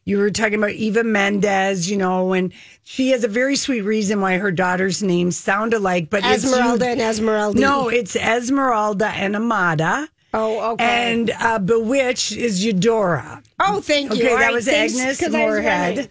you 0.09 0.17
were 0.19 0.31
talking 0.31 0.55
about 0.55 0.71
Eva 0.73 1.05
Mendes, 1.05 1.91
you 1.91 1.97
know, 1.99 2.33
and 2.33 2.53
she 2.85 3.11
has 3.11 3.25
a 3.25 3.29
very 3.29 3.57
sweet 3.57 3.83
reason 3.83 4.21
why 4.21 4.39
her 4.39 4.51
daughter's 4.51 5.03
names 5.03 5.37
sound 5.37 5.75
alike, 5.75 6.09
but 6.09 6.25
Esmeralda 6.25 6.87
you- 6.87 6.91
and 6.93 7.01
Esmeralda. 7.03 7.61
No, 7.61 7.89
it's 7.89 8.17
Esmeralda 8.17 9.09
and 9.09 9.37
Amada. 9.37 10.09
Oh, 10.35 10.73
okay. 10.73 10.85
And 11.13 11.31
uh, 11.41 11.59
Bewitched 11.59 12.33
is 12.33 12.65
Endora. 12.65 13.43
oh, 13.61 13.81
thank 13.81 14.13
you. 14.15 14.19
Okay, 14.21 14.33
All 14.33 14.39
that 14.39 14.45
right, 14.47 14.55
was 14.55 14.65
thanks, 14.67 14.99
Agnes 14.99 15.19
'cause 15.21 15.35
I 15.35 15.45
was 15.45 15.53
Moorehead. 15.55 16.09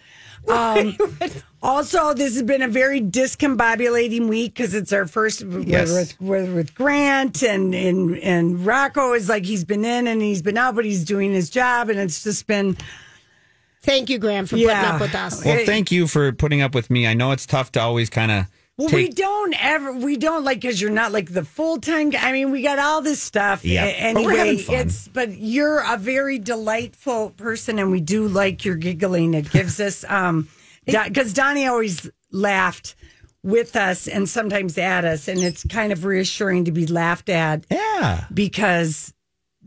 Um, 0.47 0.97
also, 1.61 2.13
this 2.13 2.33
has 2.35 2.43
been 2.43 2.61
a 2.61 2.67
very 2.67 3.01
discombobulating 3.01 4.27
week 4.27 4.55
because 4.55 4.73
it's 4.73 4.93
our 4.93 5.05
first 5.05 5.41
Yes. 5.41 5.91
with, 5.91 6.21
with 6.21 6.53
with 6.55 6.75
Grant 6.75 7.43
and 7.43 7.73
and 7.75 8.17
and 8.19 8.65
Rocco 8.65 9.13
is 9.13 9.27
like 9.29 9.45
he's 9.45 9.63
been 9.65 9.83
in 9.85 10.07
and 10.07 10.21
he's 10.21 10.41
been 10.41 10.57
out, 10.57 10.75
but 10.75 10.85
he's 10.85 11.03
doing 11.03 11.33
his 11.33 11.49
job, 11.49 11.89
and 11.89 11.99
it's 11.99 12.23
just 12.23 12.47
been 12.47 12.77
Thank 13.87 14.09
you, 14.09 14.19
Graham, 14.19 14.45
for 14.45 14.57
Yeah. 14.57 14.75
putting 14.81 14.95
up 14.95 15.01
with 15.01 15.15
us. 15.15 15.43
Well, 15.45 15.65
thank 15.65 15.91
you 15.91 16.07
for 16.07 16.31
putting 16.33 16.61
up 16.61 16.75
with 16.75 16.89
me. 16.91 17.07
I 17.07 17.13
know 17.15 17.31
it's 17.31 17.45
tough 17.45 17.71
to 17.71 17.81
always 17.81 18.09
kind 18.09 18.31
of 18.31 18.45
well, 18.77 18.89
we 18.89 19.07
don't 19.09 19.55
ever 19.63 19.91
we 19.93 20.17
don't 20.17 20.43
like 20.43 20.61
because 20.61 20.79
you're 20.79 20.91
not 20.91 21.11
like 21.11 21.31
the 21.33 21.43
full 21.43 21.79
time. 21.79 22.11
I 22.19 22.31
mean, 22.31 22.51
we 22.51 22.61
got 22.61 22.77
all 22.77 23.01
this 23.01 23.19
stuff. 23.21 23.65
Yeah, 23.65 23.85
A- 23.85 24.13
but 24.13 24.23
we're 24.23 24.35
having 24.37 24.59
fun. 24.59 24.75
it's 24.75 25.07
but 25.07 25.35
you're 25.39 25.79
a 25.79 25.97
very 25.97 26.37
delightful 26.37 27.31
person, 27.31 27.79
and 27.79 27.89
we 27.89 28.01
do 28.01 28.27
like 28.27 28.65
your 28.65 28.75
giggling. 28.75 29.33
It 29.33 29.49
gives 29.51 29.79
us 29.79 30.03
um 30.09 30.47
because 30.85 31.33
Donnie 31.33 31.65
always 31.65 32.07
laughed 32.31 32.95
with 33.41 33.75
us 33.77 34.07
and 34.07 34.27
sometimes 34.27 34.77
at 34.77 35.05
us, 35.05 35.27
and 35.29 35.39
it's 35.41 35.63
kind 35.63 35.91
of 35.93 36.03
reassuring 36.05 36.65
to 36.65 36.71
be 36.71 36.85
laughed 36.85 37.29
at 37.29 37.65
Yeah. 37.71 38.25
because 38.33 39.13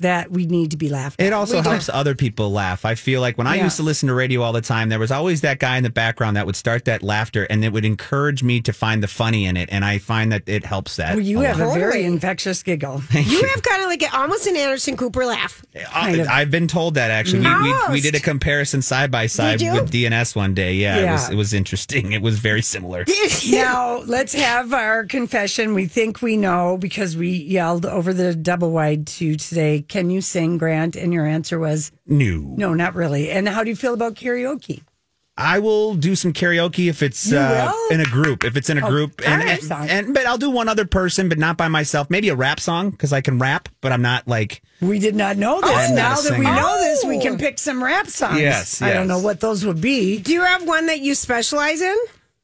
that 0.00 0.30
we 0.30 0.46
need 0.46 0.70
to 0.72 0.76
be 0.76 0.88
laughed. 0.88 1.20
It 1.20 1.32
also 1.32 1.56
We 1.58 1.62
do. 1.62 1.70
helps 1.70 1.88
other 1.92 2.14
people 2.14 2.50
laugh. 2.52 2.84
I 2.84 2.94
feel 2.94 3.20
like 3.20 3.38
when 3.38 3.46
I 3.46 3.56
Yeah. 3.56 3.64
used 3.64 3.76
to 3.76 3.82
listen 3.82 4.08
to 4.08 4.14
radio 4.14 4.42
all 4.42 4.52
the 4.52 4.60
time, 4.60 4.88
there 4.88 4.98
was 4.98 5.10
always 5.10 5.42
that 5.42 5.58
guy 5.58 5.76
in 5.76 5.82
the 5.82 5.90
background 5.90 6.36
that 6.36 6.46
would 6.46 6.56
start 6.56 6.84
that 6.86 7.02
laughter 7.02 7.44
and 7.44 7.64
it 7.64 7.72
would 7.72 7.84
encourage 7.84 8.42
me 8.42 8.60
to 8.62 8.72
find 8.72 9.02
the 9.02 9.08
funny 9.08 9.46
in 9.46 9.56
it. 9.56 9.68
And 9.72 9.84
I 9.84 9.98
find 9.98 10.32
that 10.32 10.42
it 10.46 10.64
helps 10.64 10.96
that. 10.96 11.14
Well, 11.16 11.24
you 11.24 11.40
a 11.42 11.46
have 11.46 11.58
lot. 11.60 11.76
a 11.76 11.78
very 11.78 11.92
Totally. 11.92 12.04
infectious 12.06 12.62
giggle. 12.62 13.02
You 13.30 13.42
have 13.46 13.62
kind 13.62 13.82
of 13.82 13.88
like 13.88 14.02
a, 14.02 14.16
almost 14.16 14.46
an 14.46 14.56
Anderson 14.56 14.96
Cooper 14.96 15.24
laugh. 15.26 15.64
Uh, 15.76 15.80
kind 15.90 16.20
of. 16.22 16.26
I, 16.28 16.40
have 16.40 16.50
been 16.50 16.66
told 16.66 16.94
that 16.94 17.10
actually. 17.10 17.40
We, 17.40 17.54
we, 17.62 17.74
we 17.92 18.00
did 18.00 18.14
a 18.14 18.20
comparison 18.20 18.82
side 18.82 19.10
by 19.10 19.26
side 19.26 19.60
with 19.60 19.90
DNS 19.92 20.34
one 20.34 20.54
day. 20.54 20.74
Yeah, 20.74 20.96
It, 20.98 21.12
was, 21.12 21.30
it 21.30 21.34
was 21.36 21.52
interesting. 21.54 22.12
It 22.12 22.22
was 22.22 22.38
very 22.38 22.62
similar. 22.62 23.04
now 23.50 23.98
let's 24.06 24.32
have 24.34 24.72
our 24.72 25.04
confession. 25.04 25.74
We 25.74 25.86
think 25.86 26.22
we 26.22 26.36
know 26.36 26.76
because 26.78 27.16
we 27.16 27.28
yelled 27.30 27.84
over 27.86 28.12
the 28.14 28.34
double 28.34 28.70
wide 28.70 29.06
to 29.08 29.36
today. 29.36 29.84
Can 29.90 30.08
you 30.08 30.20
sing, 30.22 30.56
Grant? 30.56 30.96
And 30.96 31.12
your 31.12 31.26
answer 31.26 31.58
was 31.58 31.92
No. 32.06 32.38
no, 32.56 32.72
not 32.74 32.94
really. 32.94 33.30
And 33.30 33.46
how 33.48 33.62
do 33.64 33.68
you 33.70 33.76
feel 33.76 33.92
about 33.92 34.14
karaoke? 34.14 34.82
I 35.36 35.58
will 35.58 35.94
do 35.94 36.14
some 36.16 36.34
karaoke 36.34 36.88
if 36.90 37.02
it's 37.02 37.32
uh, 37.32 37.72
in 37.90 38.00
a 38.00 38.04
group. 38.04 38.44
If 38.44 38.56
it's 38.58 38.68
in 38.68 38.76
a 38.76 38.82
group, 38.82 39.22
and, 39.26 39.42
right, 39.42 39.70
and, 39.70 39.90
and 39.90 40.14
but 40.14 40.26
I'll 40.26 40.36
do 40.36 40.50
one 40.50 40.68
other 40.68 40.84
person, 40.84 41.30
but 41.30 41.38
not 41.38 41.56
by 41.56 41.66
myself. 41.68 42.10
Maybe 42.10 42.28
a 42.28 42.36
rap 42.36 42.60
song 42.60 42.90
because 42.90 43.12
I 43.12 43.22
can 43.22 43.38
rap, 43.38 43.68
but 43.80 43.90
I'm 43.90 44.02
not 44.02 44.28
like 44.28 44.60
We 44.82 44.98
did 44.98 45.14
not 45.14 45.38
know 45.38 45.60
this. 45.62 45.70
I'm 45.90 45.94
now 45.94 46.16
that 46.20 46.38
we 46.38 46.44
know 46.44 46.76
this, 46.80 47.04
we 47.06 47.16
Oh. 47.16 47.20
can 47.22 47.38
pick 47.38 47.58
some 47.58 47.82
rap 47.82 48.06
songs. 48.08 48.38
Yes, 48.38 48.82
I 48.82 48.92
don't 48.92 49.08
know 49.08 49.18
what 49.20 49.40
those 49.40 49.64
would 49.64 49.80
be. 49.80 50.18
Do 50.18 50.32
you 50.32 50.42
have 50.44 50.66
one 50.68 50.86
that 50.86 51.00
you 51.00 51.14
specialize 51.14 51.80
in? 51.80 51.96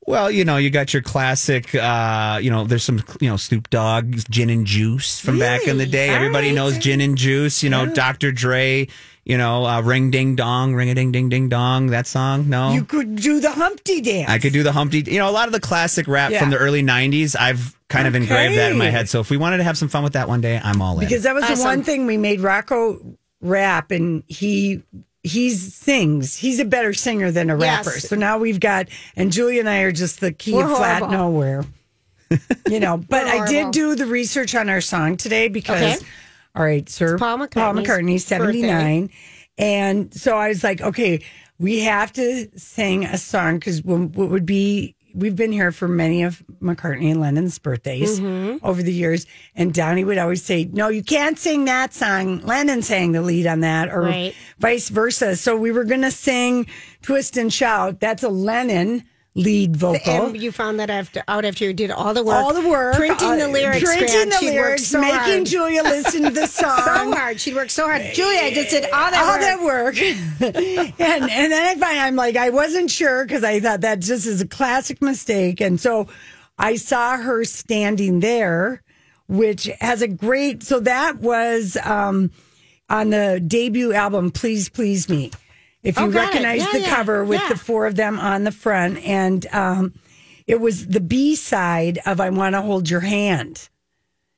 Well, 0.06 0.30
you 0.30 0.44
know, 0.44 0.56
you 0.56 0.70
got 0.70 0.92
your 0.92 1.02
classic. 1.02 1.74
uh, 1.74 2.38
You 2.40 2.50
know, 2.50 2.64
there's 2.64 2.84
some, 2.84 3.02
you 3.20 3.28
know, 3.28 3.36
Snoop 3.36 3.68
Dogg, 3.70 4.16
Gin 4.30 4.50
and 4.50 4.64
Juice 4.66 5.18
from 5.20 5.38
back 5.38 5.66
in 5.66 5.78
the 5.78 5.86
day. 5.86 6.10
All 6.10 6.14
Everybody 6.16 6.48
right. 6.48 6.54
knows 6.54 6.78
Gin 6.78 7.00
and 7.00 7.18
Juice. 7.18 7.62
You 7.62 7.70
know, 7.70 7.86
Dr. 7.86 8.30
Dre. 8.32 8.86
You 9.24 9.36
know, 9.36 9.66
uh, 9.66 9.80
Ring 9.82 10.12
Ding 10.12 10.36
Dong, 10.36 10.76
Ring 10.76 10.88
a 10.88 10.94
Ding 10.94 11.10
Ding 11.10 11.28
Ding 11.28 11.48
Dong. 11.48 11.88
That 11.88 12.06
song. 12.06 12.48
No, 12.48 12.72
You 12.72 12.84
could 12.84 13.16
do 13.16 13.40
the 13.40 13.50
Humpty 13.50 14.00
dance. 14.00 14.30
I 14.30 14.38
could 14.38 14.52
do 14.52 14.62
the 14.62 14.70
Humpty. 14.70 15.02
You 15.04 15.18
know, 15.18 15.28
a 15.28 15.32
lot 15.32 15.48
of 15.48 15.52
the 15.52 15.58
classic 15.58 16.06
rap 16.06 16.30
Yeah. 16.30 16.38
from 16.38 16.50
the 16.50 16.58
early 16.58 16.80
'90s. 16.84 17.34
I've 17.36 17.76
kind 17.88 18.06
of 18.06 18.14
engraved 18.14 18.56
that 18.56 18.70
in 18.70 18.78
my 18.78 18.88
head. 18.90 19.08
So 19.08 19.18
if 19.18 19.28
we 19.28 19.36
wanted 19.36 19.56
to 19.56 19.64
have 19.64 19.76
some 19.76 19.88
fun 19.88 20.04
with 20.04 20.12
that 20.12 20.28
one 20.28 20.40
day, 20.40 20.60
I'm 20.62 20.80
all 20.80 20.94
in. 21.00 21.04
because 21.08 21.24
that 21.24 21.34
was 21.34 21.44
the 21.48 21.60
one 21.64 21.82
thing 21.82 22.06
we 22.06 22.16
made 22.16 22.38
Rocco 22.40 23.00
rap, 23.40 23.90
and 23.90 24.22
he 24.28 24.84
he 25.26 25.50
sings. 25.50 26.36
He's 26.36 26.60
a 26.60 26.64
better 26.64 26.92
singer 26.94 27.30
than 27.30 27.50
a 27.50 27.56
Yes. 27.58 27.86
rapper. 27.86 28.00
So 28.00 28.16
now 28.16 28.38
we've 28.38 28.60
got, 28.60 28.88
and 29.16 29.32
Julia 29.32 29.60
and 29.60 29.68
I 29.68 29.80
are 29.80 29.92
just 29.92 30.20
the 30.20 30.32
key 30.32 30.54
We're 30.54 30.64
of 30.64 30.76
flat 30.76 30.98
horrible. 31.02 31.16
nowhere. 31.18 31.64
you 32.66 32.80
know, 32.80 32.96
but 32.96 33.26
I 33.26 33.46
did 33.46 33.70
do 33.72 33.94
the 33.94 34.06
research 34.06 34.54
on 34.54 34.68
our 34.68 34.80
song 34.80 35.16
today 35.16 35.48
because, 35.48 35.96
Okay. 36.00 36.06
all 36.56 36.64
right, 36.64 36.88
sir, 36.88 37.18
Paul 37.18 37.46
Paul 37.48 37.74
McCartney, 37.74 38.20
seventy 38.20 38.62
nine, 38.62 39.10
and 39.58 40.12
so 40.12 40.36
I 40.36 40.48
was 40.48 40.64
like, 40.64 40.80
okay, 40.80 41.22
we 41.60 41.80
have 41.80 42.12
to 42.14 42.48
sing 42.58 43.04
a 43.04 43.16
song 43.16 43.58
because 43.58 43.82
what 43.84 44.28
would 44.30 44.44
be. 44.46 44.95
We've 45.16 45.34
been 45.34 45.50
here 45.50 45.72
for 45.72 45.88
many 45.88 46.22
of 46.24 46.42
McCartney 46.60 47.10
and 47.10 47.20
Lennon's 47.20 47.58
birthdays 47.58 48.20
Mm-hmm. 48.20 48.64
over 48.64 48.82
the 48.82 48.92
years, 48.92 49.26
and 49.54 49.72
Donnie 49.72 50.04
would 50.04 50.18
always 50.18 50.42
say, 50.42 50.68
"No, 50.70 50.88
you 50.88 51.02
can't 51.02 51.38
sing 51.38 51.64
that 51.64 51.94
song. 51.94 52.40
Lennon 52.42 52.82
sang 52.82 53.12
the 53.12 53.22
lead 53.22 53.46
on 53.46 53.60
that, 53.60 53.88
or 53.88 54.02
Right. 54.02 54.34
vice 54.58 54.90
versa." 54.90 55.34
So 55.36 55.56
we 55.56 55.72
were 55.72 55.84
going 55.84 56.02
to 56.02 56.10
sing 56.10 56.66
"Twist 57.02 57.36
and 57.38 57.50
Shout." 57.52 57.98
That's 57.98 58.22
a 58.22 58.28
Lennon 58.28 59.04
lead 59.36 59.76
vocal. 59.76 60.26
And 60.28 60.36
you 60.42 60.50
found 60.50 60.80
that 60.80 60.88
after, 60.88 61.22
out 61.28 61.44
after 61.44 61.64
you 61.66 61.74
did 61.74 61.90
all 61.90 62.14
the 62.14 62.24
work. 62.24 62.36
all 62.36 62.54
the 62.54 62.66
work, 62.66 62.96
Printing 62.96 63.36
the 63.36 63.44
uh, 63.44 63.48
lyrics. 63.48 63.84
printing 63.84 64.30
the 64.30 64.38
lyrics, 64.42 64.86
so 64.86 65.00
making 65.00 65.16
hard. 65.18 65.46
Julia 65.46 65.82
listen 65.82 66.22
to 66.24 66.30
the 66.30 66.46
song. 66.46 66.78
so 66.78 67.12
hard. 67.14 67.38
She'd 67.38 67.54
worked 67.54 67.70
so 67.70 67.84
hard. 67.84 68.02
Julia, 68.14 68.40
I 68.40 68.52
just 68.54 68.70
did 68.70 68.84
all 68.90 69.10
that 69.10 69.22
all 69.22 69.62
work. 69.62 69.94
that 69.94 70.10
work. 70.42 70.94
and 71.00 71.30
and 71.30 71.52
then 71.52 71.76
I 71.76 71.78
find 71.78 71.98
I'm 72.00 72.16
like 72.16 72.36
I 72.36 72.50
wasn't 72.50 72.90
sure 72.90 73.24
because 73.24 73.44
I 73.44 73.60
thought 73.60 73.82
that 73.82 74.00
just 74.00 74.26
is 74.26 74.40
a 74.40 74.46
classic 74.48 75.02
mistake, 75.02 75.60
and 75.60 75.78
so 75.78 76.08
I 76.58 76.76
saw 76.76 77.18
her 77.18 77.44
standing 77.44 78.20
there, 78.20 78.82
which 79.28 79.64
has 79.80 80.00
a 80.00 80.08
great. 80.08 80.62
So 80.62 80.80
that 80.80 81.18
was 81.18 81.76
um, 81.84 82.30
on 82.88 83.10
the 83.10 83.38
debut 83.46 83.92
album, 83.92 84.30
"Please 84.30 84.70
Please 84.70 85.08
Me." 85.10 85.30
If 85.86 85.98
you 85.98 86.04
Oh, 86.04 86.08
recognize 86.08 86.60
Yeah, 86.60 86.72
the 86.72 86.80
yeah, 86.80 86.94
cover 86.94 87.24
with 87.24 87.40
yeah. 87.40 87.48
the 87.48 87.56
four 87.58 87.86
of 87.86 87.94
them 87.96 88.18
on 88.18 88.44
the 88.44 88.52
front, 88.52 88.98
and 89.06 89.46
um, 89.52 89.94
it 90.46 90.60
was 90.60 90.88
the 90.88 91.00
B 91.00 91.34
side 91.36 92.00
of 92.06 92.20
"I 92.20 92.30
Want 92.30 92.54
to 92.54 92.62
Hold 92.62 92.90
Your 92.90 93.00
Hand." 93.00 93.68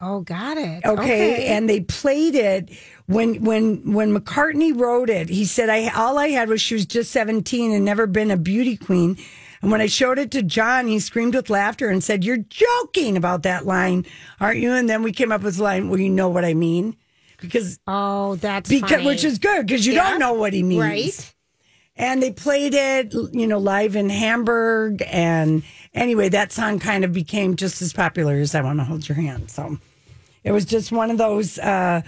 Oh, 0.01 0.21
got 0.21 0.57
it. 0.59 0.85
Okay. 0.85 1.47
And 1.47 1.69
they 1.69 1.81
played 1.81 2.35
it 2.37 2.71
when 3.07 3.43
when 3.43 3.93
when 3.95 4.15
McCartney 4.17 4.79
wrote 4.79 5.11
it. 5.11 5.29
He 5.29 5.45
said, 5.45 5.69
"I 5.69 5.89
all 5.89 6.19
I 6.19 6.29
had 6.29 6.49
was 6.49 6.61
she 6.61 6.75
was 6.75 6.87
just 6.87 7.11
seventeen 7.11 7.73
and 7.73 7.85
never 7.85 8.07
been 8.07 8.31
a 8.31 8.37
beauty 8.37 8.77
queen." 8.77 9.17
And 9.61 9.73
when 9.73 9.81
I 9.81 9.87
showed 9.87 10.21
it 10.21 10.31
to 10.33 10.43
John, 10.45 10.87
he 10.87 11.01
screamed 11.01 11.35
with 11.35 11.51
laughter 11.51 11.89
and 11.89 12.05
said, 12.05 12.23
"You're 12.25 12.37
joking 12.37 13.17
about 13.17 13.43
that 13.43 13.67
line, 13.67 14.07
aren't 14.39 14.61
you?" 14.61 14.73
And 14.73 14.89
then 14.89 15.03
we 15.03 15.11
came 15.11 15.33
up 15.33 15.43
with 15.43 15.57
the 15.57 15.65
line, 15.65 15.89
"Well, 15.89 15.99
you 15.99 16.11
know 16.11 16.29
what 16.29 16.45
I 16.45 16.55
mean," 16.55 16.95
because 17.41 17.81
oh, 17.89 18.37
that's 18.37 18.69
because 18.71 18.89
funny. 18.91 19.07
which 19.07 19.25
is 19.25 19.39
good 19.39 19.67
because 19.67 19.85
you 19.85 19.95
Yeah. 19.95 20.11
don't 20.11 20.21
know 20.21 20.35
what 20.35 20.53
he 20.53 20.63
means, 20.63 20.81
Right. 20.81 21.35
And 21.99 22.23
they 22.23 22.31
played 22.31 22.75
it, 22.75 23.13
you 23.33 23.47
know, 23.47 23.59
live 23.59 23.97
in 23.97 24.09
Hamburg. 24.09 25.03
And 25.09 25.65
anyway, 25.93 26.29
that 26.29 26.53
song 26.53 26.79
kind 26.79 27.05
of 27.05 27.13
became 27.13 27.57
just 27.57 27.83
as 27.83 27.93
popular 27.93 28.37
as 28.37 28.55
I 28.55 28.63
Want 28.63 28.79
to 28.79 28.85
Hold 28.85 29.09
Your 29.09 29.17
Hand. 29.17 29.51
So 29.51 29.79
it 30.45 30.53
was 30.53 30.65
just 30.65 30.93
one 30.93 31.11
of 31.11 31.19
those 31.19 31.59
uh, 31.59 32.03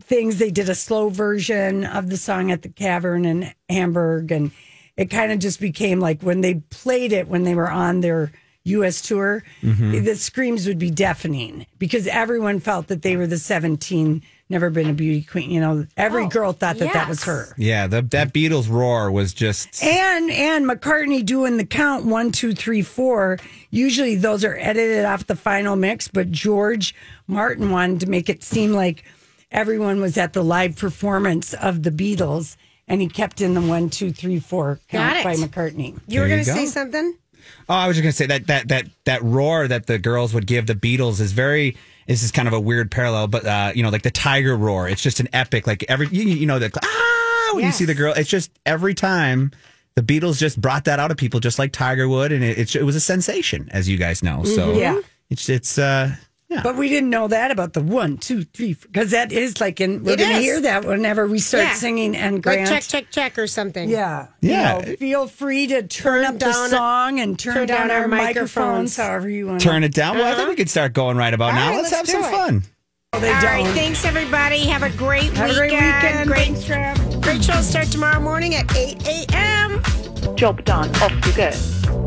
things. 0.00 0.38
They 0.38 0.52
did 0.52 0.68
a 0.68 0.74
slow 0.74 1.08
version 1.08 1.84
of 1.84 2.10
the 2.10 2.16
song 2.16 2.52
at 2.52 2.62
the 2.62 2.68
Cavern 2.68 3.24
in 3.24 3.52
Hamburg. 3.68 4.30
And 4.30 4.52
it 4.96 5.06
kind 5.06 5.32
of 5.32 5.40
just 5.40 5.60
became 5.60 5.98
like 5.98 6.22
when 6.22 6.40
they 6.40 6.54
played 6.70 7.12
it 7.12 7.26
when 7.26 7.42
they 7.42 7.56
were 7.56 7.70
on 7.70 8.00
their 8.00 8.30
U.S. 8.64 9.02
tour, 9.02 9.42
mm-hmm. 9.62 10.04
the 10.04 10.16
screams 10.16 10.66
would 10.66 10.78
be 10.78 10.90
deafening 10.90 11.66
because 11.78 12.06
everyone 12.06 12.60
felt 12.60 12.86
that 12.88 13.02
they 13.02 13.16
were 13.16 13.26
the 13.26 13.36
17, 13.38 14.22
never 14.48 14.70
been 14.70 14.88
a 14.88 14.94
beauty 14.94 15.22
queen. 15.22 15.50
You 15.50 15.60
know, 15.60 15.86
every 15.98 16.24
Oh, 16.24 16.28
girl 16.28 16.52
thought 16.54 16.78
that 16.78 16.94
that 16.94 17.06
was 17.08 17.22
her. 17.24 17.54
yeah, 17.58 17.86
the, 17.86 18.00
that 18.00 18.32
Beatles 18.32 18.70
roar 18.70 19.10
was 19.10 19.34
just. 19.34 19.82
And 19.84 20.30
and 20.30 20.64
McCartney 20.64 21.24
doing 21.24 21.58
the 21.58 21.66
count 21.66 22.06
one, 22.06 22.32
two, 22.32 22.54
three, 22.54 22.80
four. 22.82 23.38
Usually 23.70 24.14
those 24.14 24.44
are 24.44 24.56
edited 24.58 25.04
off 25.04 25.26
the 25.26 25.36
final 25.36 25.76
mix, 25.76 26.08
but 26.08 26.30
George 26.30 26.94
Martin 27.26 27.70
wanted 27.70 28.00
to 28.00 28.08
make 28.08 28.30
it 28.30 28.42
seem 28.42 28.72
like 28.72 29.04
everyone 29.50 30.00
was 30.00 30.16
at 30.16 30.32
the 30.32 30.42
live 30.42 30.74
performance 30.76 31.52
of 31.54 31.82
the 31.82 31.90
Beatles, 31.90 32.56
and 32.88 33.00
he 33.02 33.08
kept 33.08 33.42
in 33.42 33.52
the 33.52 33.60
one, 33.60 33.90
two, 33.90 34.10
three, 34.10 34.40
four 34.40 34.80
count 34.88 35.22
by 35.22 35.34
McCartney. 35.34 36.00
You 36.08 36.20
were 36.20 36.28
going 36.28 36.42
to 36.42 36.50
say 36.50 36.64
something? 36.66 37.14
Oh, 37.68 37.74
I 37.74 37.86
was 37.88 37.96
just 37.96 38.02
gonna 38.02 38.12
say 38.12 38.26
that 38.26 38.46
that 38.48 38.68
that 38.68 38.86
that 39.04 39.22
roar 39.22 39.66
that 39.68 39.86
the 39.86 39.98
girls 39.98 40.34
would 40.34 40.46
give 40.46 40.66
the 40.66 40.74
Beatles 40.74 41.20
is 41.20 41.32
very. 41.32 41.76
This 42.06 42.22
is 42.22 42.30
kind 42.30 42.46
of 42.46 42.52
a 42.52 42.60
weird 42.60 42.90
parallel, 42.90 43.28
but 43.28 43.46
uh, 43.46 43.72
you 43.74 43.82
know, 43.82 43.88
like 43.88 44.02
the 44.02 44.10
tiger 44.10 44.54
roar. 44.56 44.88
It's 44.88 45.00
just 45.02 45.20
an 45.20 45.28
epic. 45.32 45.66
Like 45.66 45.84
every 45.88 46.06
you, 46.08 46.22
you 46.24 46.46
know 46.46 46.58
the 46.58 46.70
ah 46.82 47.50
when 47.54 47.64
you 47.64 47.72
see 47.72 47.86
the 47.86 47.94
girl. 47.94 48.12
It's 48.14 48.28
just 48.28 48.50
every 48.66 48.92
time 48.94 49.52
the 49.94 50.02
Beatles 50.02 50.38
just 50.38 50.60
brought 50.60 50.84
that 50.84 50.98
out 50.98 51.10
of 51.10 51.16
people, 51.16 51.40
just 51.40 51.58
like 51.58 51.72
Tiger 51.72 52.06
would, 52.08 52.30
and 52.32 52.44
it 52.44 52.58
it, 52.58 52.76
it 52.76 52.82
was 52.82 52.94
a 52.96 53.00
sensation, 53.00 53.68
as 53.72 53.88
you 53.88 53.96
guys 53.96 54.22
know. 54.22 54.44
So 54.44 54.74
Mhm. 54.74 54.78
Yeah. 54.80 55.00
it's 55.30 55.48
it's 55.48 55.78
uh 55.78 56.14
But 56.62 56.76
we 56.76 56.88
didn't 56.88 57.10
know 57.10 57.26
that 57.28 57.50
about 57.50 57.72
the 57.72 57.80
one, 57.82 58.16
two, 58.16 58.44
three, 58.44 58.74
because 58.74 59.10
that 59.10 59.32
is 59.32 59.60
like 59.60 59.80
in. 59.80 60.04
We're 60.04 60.12
It 60.12 60.18
going 60.20 60.30
to 60.30 60.36
is. 60.36 60.42
hear 60.44 60.60
that 60.60 60.84
whenever 60.84 61.26
we 61.26 61.40
start 61.40 61.64
Yeah. 61.64 61.74
singing 61.74 62.16
and 62.16 62.46
Like 62.46 62.66
check, 62.66 62.84
check, 62.84 63.10
check 63.10 63.38
or 63.38 63.48
something. 63.48 63.88
Yeah. 63.88 64.26
Yeah. 64.40 64.78
You 64.78 64.84
know, 64.90 64.96
feel 64.96 65.26
free 65.26 65.66
to 65.66 65.82
turn, 65.82 66.22
Turn 66.22 66.24
up 66.26 66.38
down- 66.38 66.50
the 66.70 66.76
song 66.76 67.18
and 67.20 67.36
turn, 67.36 67.54
turn 67.54 67.66
down, 67.66 67.88
down 67.88 67.90
our 67.90 68.02
our 68.02 68.08
microphones, 68.08 68.56
microphones. 68.56 68.96
however 68.96 69.28
you 69.28 69.48
want 69.48 69.60
turn 69.62 69.82
it 69.82 69.92
down. 69.94 70.16
Well, 70.16 70.26
I 70.26 70.30
think 70.30 70.40
uh-huh. 70.42 70.50
we 70.50 70.56
could 70.56 70.70
start 70.70 70.92
going 70.92 71.16
right 71.16 71.34
about 71.34 71.50
All 71.50 71.54
now. 71.56 71.70
right, 71.70 71.76
let's, 71.82 71.90
let's 71.90 72.12
have 72.12 72.22
some 72.22 72.22
do 72.22 72.28
it. 72.28 72.40
fun. 72.40 72.62
Oh, 73.14 73.18
they 73.20 73.28
All 73.28 73.34
right, 73.42 73.64
don't. 73.64 73.74
thanks 73.74 74.04
everybody. 74.04 74.58
Have 74.60 74.84
a 74.84 74.90
great 74.90 75.32
Have 75.36 75.50
a 75.50 75.54
great 75.54 75.72
weekend. 75.72 76.02
weekend. 76.02 76.28
Great, 76.28 76.44
Thanks, 76.44 76.64
Trav. 76.64 77.22
great 77.22 77.42
show 77.44 77.60
start 77.62 77.86
tomorrow 77.88 78.20
morning 78.20 78.54
at 78.54 78.76
8 78.76 79.06
a.m. 79.08 79.82
Job 80.36 80.64
done. 80.64 80.88
Off 80.96 81.12
you 81.26 81.32
go. 81.32 81.50